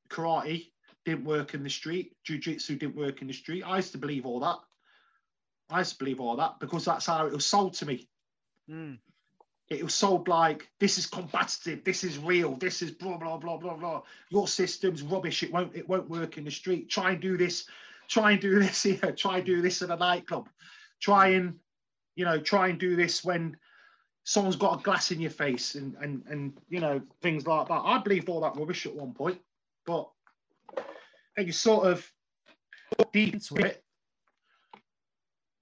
[0.09, 0.71] karate
[1.05, 3.63] didn't work in the street, jiu-jitsu didn't work in the street.
[3.63, 4.59] I used to believe all that.
[5.71, 8.09] I used to believe all that because that's how it was sold to me.
[8.71, 8.99] Mm.
[9.71, 13.57] It was sold like this is combative, this is real, this is blah blah blah
[13.57, 14.03] blah blah.
[14.29, 15.43] Your system's rubbish.
[15.43, 16.91] It won't it won't work in the street.
[16.91, 17.67] Try and do this.
[18.09, 19.13] Try and do this here.
[19.13, 20.49] Try and do this at a nightclub.
[21.01, 21.55] Try and
[22.15, 23.57] you know try and do this when
[24.25, 27.83] someone's got a glass in your face and and and you know things like that.
[27.85, 29.39] I believed all that rubbish at one point,
[29.87, 30.09] but
[31.39, 32.11] you sort of
[33.13, 33.85] deep into it.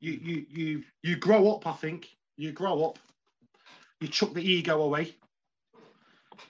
[0.00, 1.66] You you you you grow up.
[1.66, 2.98] I think you grow up.
[4.00, 5.14] You chuck the ego away,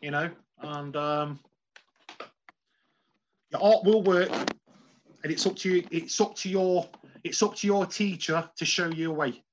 [0.01, 1.41] you know, and um,
[3.51, 4.31] your art will work,
[5.23, 5.87] and it's up to you.
[5.91, 6.89] It's up to your.
[7.25, 9.45] It's up to your teacher to show you a way.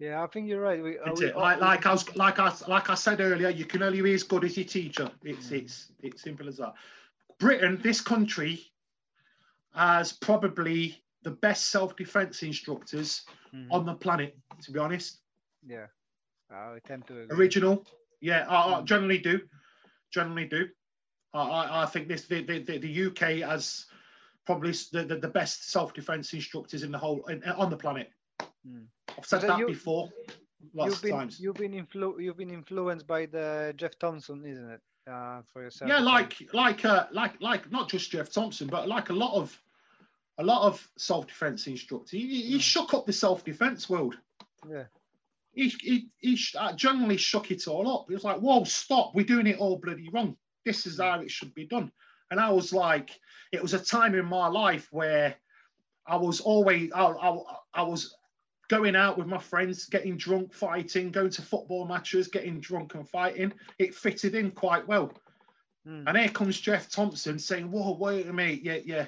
[0.00, 0.82] Yeah, I think you're right.
[0.82, 1.30] We, uh, we.
[1.32, 4.22] Like, like I was, like I, like I said earlier, you can only be as
[4.22, 5.10] good as your teacher.
[5.22, 6.72] It's, it's, it's simple as that.
[7.38, 8.72] Britain, this country,
[9.74, 13.22] has probably the best self-defense instructors
[13.54, 13.68] Mhm.
[13.70, 14.36] on the planet.
[14.62, 15.20] To be honest,
[15.66, 15.86] yeah,
[16.50, 17.36] I tend to agree.
[17.36, 17.86] original.
[18.20, 18.84] Yeah, I, I Mm.
[18.84, 19.40] generally do.
[20.10, 20.68] Generally do.
[21.34, 23.86] I, I, I think this the, the, the, the UK has
[24.44, 28.10] probably the, the, the best self-defense instructors in the whole in, on the planet.
[28.66, 28.86] Mm.
[29.16, 30.10] I've said that you- before,
[30.74, 31.40] lots You've of been times.
[31.40, 34.80] you've been influ- you've been influenced by the Geoff Thompson, isn't it?
[35.10, 35.88] Uh, for yourself.
[35.88, 39.58] yeah like like uh like like not just geoff thompson but like a lot of
[40.38, 42.60] a lot of self-defense instructors he, he Mm.
[42.60, 44.16] shook up the self-defense world
[44.70, 44.84] Yeah.
[45.52, 49.24] he, he, he uh, generally shook it all up he was like whoa stop we're
[49.24, 50.36] doing it all bloody wrong
[50.66, 51.90] this is how it should be done
[52.30, 53.18] and i was like
[53.52, 55.34] it was a time in my life where
[56.06, 57.38] i was always i, I,
[57.74, 58.14] I was
[58.70, 63.08] going out with my friends getting drunk fighting going to football matches getting drunk and
[63.08, 65.12] fighting it fitted in quite well
[65.86, 66.04] Mm.
[66.06, 69.06] and here comes Geoff Thompson saying, Whoa, wait a minute, yeah, yeah,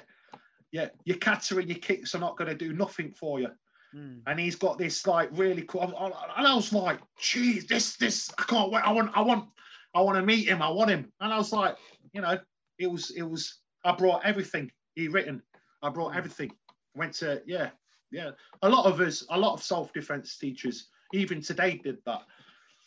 [0.71, 3.49] yeah, your kata and your kicks are not going to do nothing for you.
[3.95, 4.21] Mm.
[4.25, 5.81] And he's got this like really cool.
[5.83, 8.83] And I was like, geez, this, this, I can't wait.
[8.83, 9.49] I want, I want,
[9.93, 10.63] I want to meet him.
[10.63, 11.11] I want him.
[11.21, 11.77] And I was like,
[12.11, 12.39] you know,
[12.79, 15.43] it was, it was, I brought everything he written.
[15.83, 16.51] I brought everything.
[16.95, 17.69] Went to, yeah,
[18.13, 18.31] yeah.
[18.61, 22.21] A lot of us, a lot of self-defense teachers, even today did that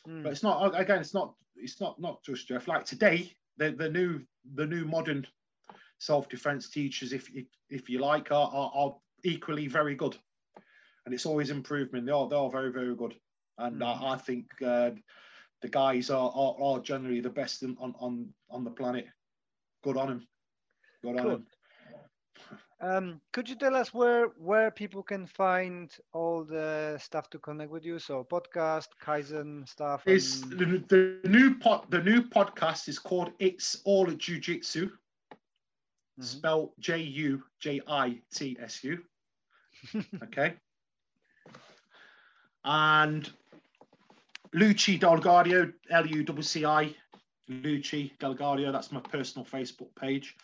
[0.09, 0.23] Mm.
[0.23, 3.89] but it's not again it's not it's not not just geoff like today the the
[3.89, 4.21] new
[4.55, 5.27] the new modern
[5.99, 10.17] self-defense teachers if if, if you like are, are are equally very good
[11.05, 13.15] and it's always improvement they are they are very very good
[13.59, 13.83] and Mhm.
[13.83, 14.91] I, I think uh,
[15.63, 19.07] the guys are, are are generally the best in, on on on the planet
[19.83, 20.29] good on them
[21.03, 21.31] good on Cool.
[21.31, 21.47] them
[22.81, 27.71] Um, could you tell us where where people can find all the stuff to connect
[27.71, 27.99] with you?
[27.99, 30.03] So podcast, Kaizen stuff.
[30.07, 30.53] is and-
[30.89, 34.91] the, the new pod the new podcast is called it's all jiu-jitsu
[36.19, 36.25] Mhm.
[36.25, 39.03] spelled J U J I T S U.
[40.23, 40.55] okay.
[42.65, 43.31] And
[44.55, 46.95] Lucci Del-Gaudio, L U C C I,
[47.51, 50.37] Lucci Del-Gaudio, that's my personal Facebook page.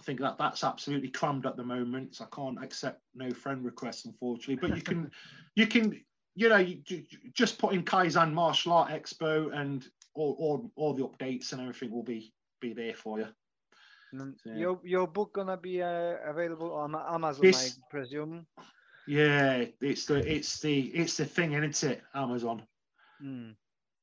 [0.00, 2.16] I think that that's absolutely crammed at the moment.
[2.16, 4.56] So I can't accept no friend requests, unfortunately.
[4.56, 5.10] But you can,
[5.56, 6.00] you can,
[6.34, 10.72] you know, you, ju- ju- just put in Kaizen Martial Art Expo, and all, all,
[10.76, 13.26] all the updates and everything will be be there for you.
[14.12, 14.54] and Yeah.
[14.54, 18.46] Your your book gonna be uh, available on Amazon, This- I presume.
[19.06, 22.02] Yeah, it's the it's the it's the thing, isn't it?
[22.14, 22.62] Amazon.
[23.22, 23.54] Mm.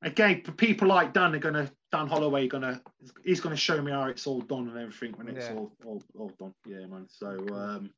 [0.02, 2.80] Again, for people like Dan, they're gonna Dan Holloway gonna
[3.24, 5.54] he's gonna show me how it's all done and everything when it's Yeah.
[5.56, 6.54] all, all all done.
[6.66, 7.06] Yeah, man.
[7.08, 7.90] So um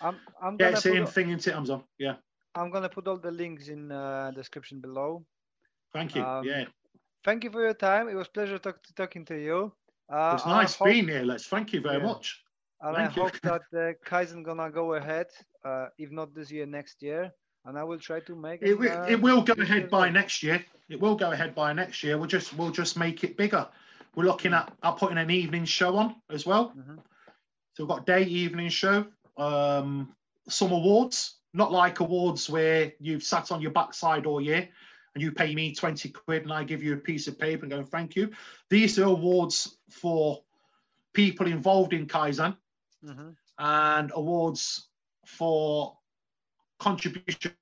[0.00, 1.82] I'm I'm yeah, gonna it's the put same all- thing into Amazon.
[1.98, 2.16] Yeah.
[2.54, 5.24] I'm gonna put all the links in uh, description below.
[5.92, 6.22] Thank you.
[6.24, 6.64] Um, yeah.
[7.24, 8.08] Thank you for your time.
[8.08, 9.72] It was pleasure talk, talking to you.
[10.08, 11.24] Uh, It's nice hope- being here.
[11.24, 12.06] Let's thank you very Yeah.
[12.06, 12.42] much.
[12.80, 13.22] And Thank I you.
[13.22, 15.26] hope that the Kaizen gonna go ahead,
[15.64, 17.32] uh, if not this year, next year.
[17.64, 20.64] And I will try to make It, will it will go ahead by next year.
[20.88, 22.16] It will go ahead by next year.
[22.16, 23.68] We'll just we'll just make it bigger.
[24.14, 26.72] We're looking at at putting an evening show on as well.
[26.76, 26.98] Mhm.
[27.74, 29.06] So we've got day, evening show,
[29.36, 30.14] um,
[30.48, 34.68] some awards, not like awards where you've sat on your backside all year
[35.14, 37.70] and you pay me 20 quid and I give you a piece of paper and
[37.70, 38.30] go, thank you.
[38.70, 40.42] These are awards for
[41.12, 42.56] people involved in Kaizen
[43.04, 43.36] Mhm.
[43.58, 44.88] and awards
[45.24, 45.97] for
[46.78, 47.52] contribution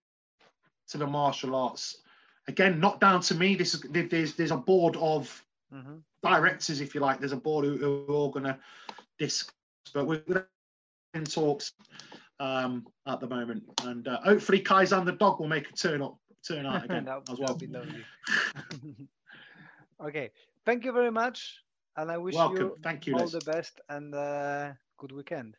[0.88, 2.02] to the martial arts.
[2.48, 3.56] Again, not down to me.
[3.56, 5.42] This is there's there's a board of
[5.74, 5.96] Mm-hmm.
[6.22, 7.18] directors, if you like.
[7.18, 8.56] There's a board who, who are all going to
[9.18, 9.52] discuss,
[9.92, 10.46] but we're
[11.14, 11.72] in talks
[12.38, 16.16] um, at the moment, and uh, hopefully Kaizen the dog will make a turn up,
[16.46, 17.58] turn out again that as well.
[20.06, 20.30] okay,
[20.64, 21.58] thank you very much,
[21.96, 22.56] and I wish Welcome.
[22.58, 23.14] you Thank you.
[23.14, 23.32] all Les.
[23.32, 25.56] the best and uh, good weekend.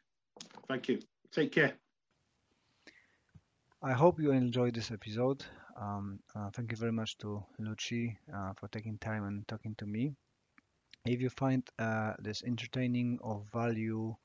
[0.70, 1.00] Thank you.
[1.34, 1.74] Take care.
[3.82, 5.46] I hope you enjoyed this episode.
[5.80, 9.86] Um, uh, thank you very much to Lucci uh, for taking time and talking to
[9.86, 10.16] me.
[11.06, 14.16] If you find uh, this entertaining or value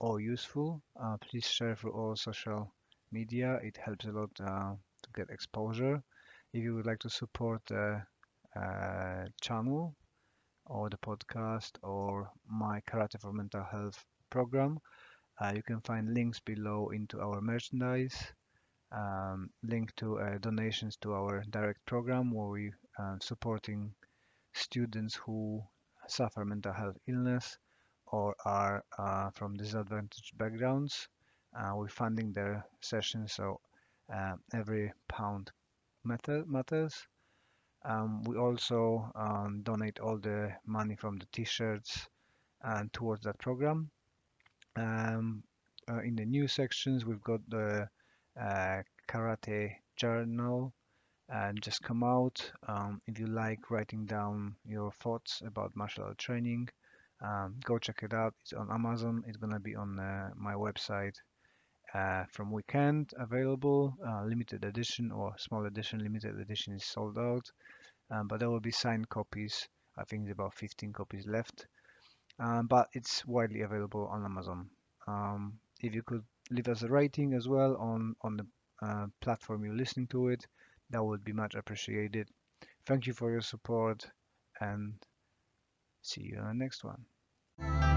[0.00, 2.72] or useful, uh, please share through all social
[3.12, 3.60] media.
[3.62, 6.02] It helps a lot uh, to get exposure.
[6.52, 8.02] If you would like to support the
[8.56, 9.96] uh, channel
[10.66, 14.78] or the podcast or my Karate for Mental Health program,
[15.54, 18.32] you can find links below into our merchandise
[18.94, 23.92] um, link to uh, donations to our direct program where we uh, supporting
[24.52, 25.62] students who
[26.06, 27.58] suffer mental health illness
[28.06, 31.08] or are uh, from disadvantaged backgrounds.
[31.58, 33.60] Uh, we're funding their sessions, so
[34.14, 35.50] uh, every pound
[36.04, 36.94] matters.
[37.84, 42.08] Um, we also um, donate all the money from the t-shirts
[42.62, 43.90] and towards that program.
[44.76, 45.42] Um,
[45.90, 47.86] uh, in the new sections, we've got the uh,
[48.36, 50.72] karate journal
[51.28, 56.18] and just come out um, if you like writing down your thoughts about martial art
[56.18, 56.68] training
[57.24, 58.34] um, go check it out.
[58.42, 59.22] It's on amazon.
[59.26, 61.14] It's gonna be on uh, my website
[61.94, 63.96] uh, from weekend available.
[64.06, 67.50] Uh, limited edition or small edition limited edition is sold out
[68.10, 69.68] um, but there will be signed copies.
[69.96, 71.66] I think there's about 15 copies left
[72.38, 74.68] um, but it's widely available on amazon.
[75.06, 78.46] Um, if you could leave us a rating as well on on the
[78.82, 80.46] uh, platform you're listening to it.
[80.90, 82.28] That would be much appreciated.
[82.86, 84.06] Thank you for your support
[84.60, 84.94] and
[86.02, 87.93] see you on the next one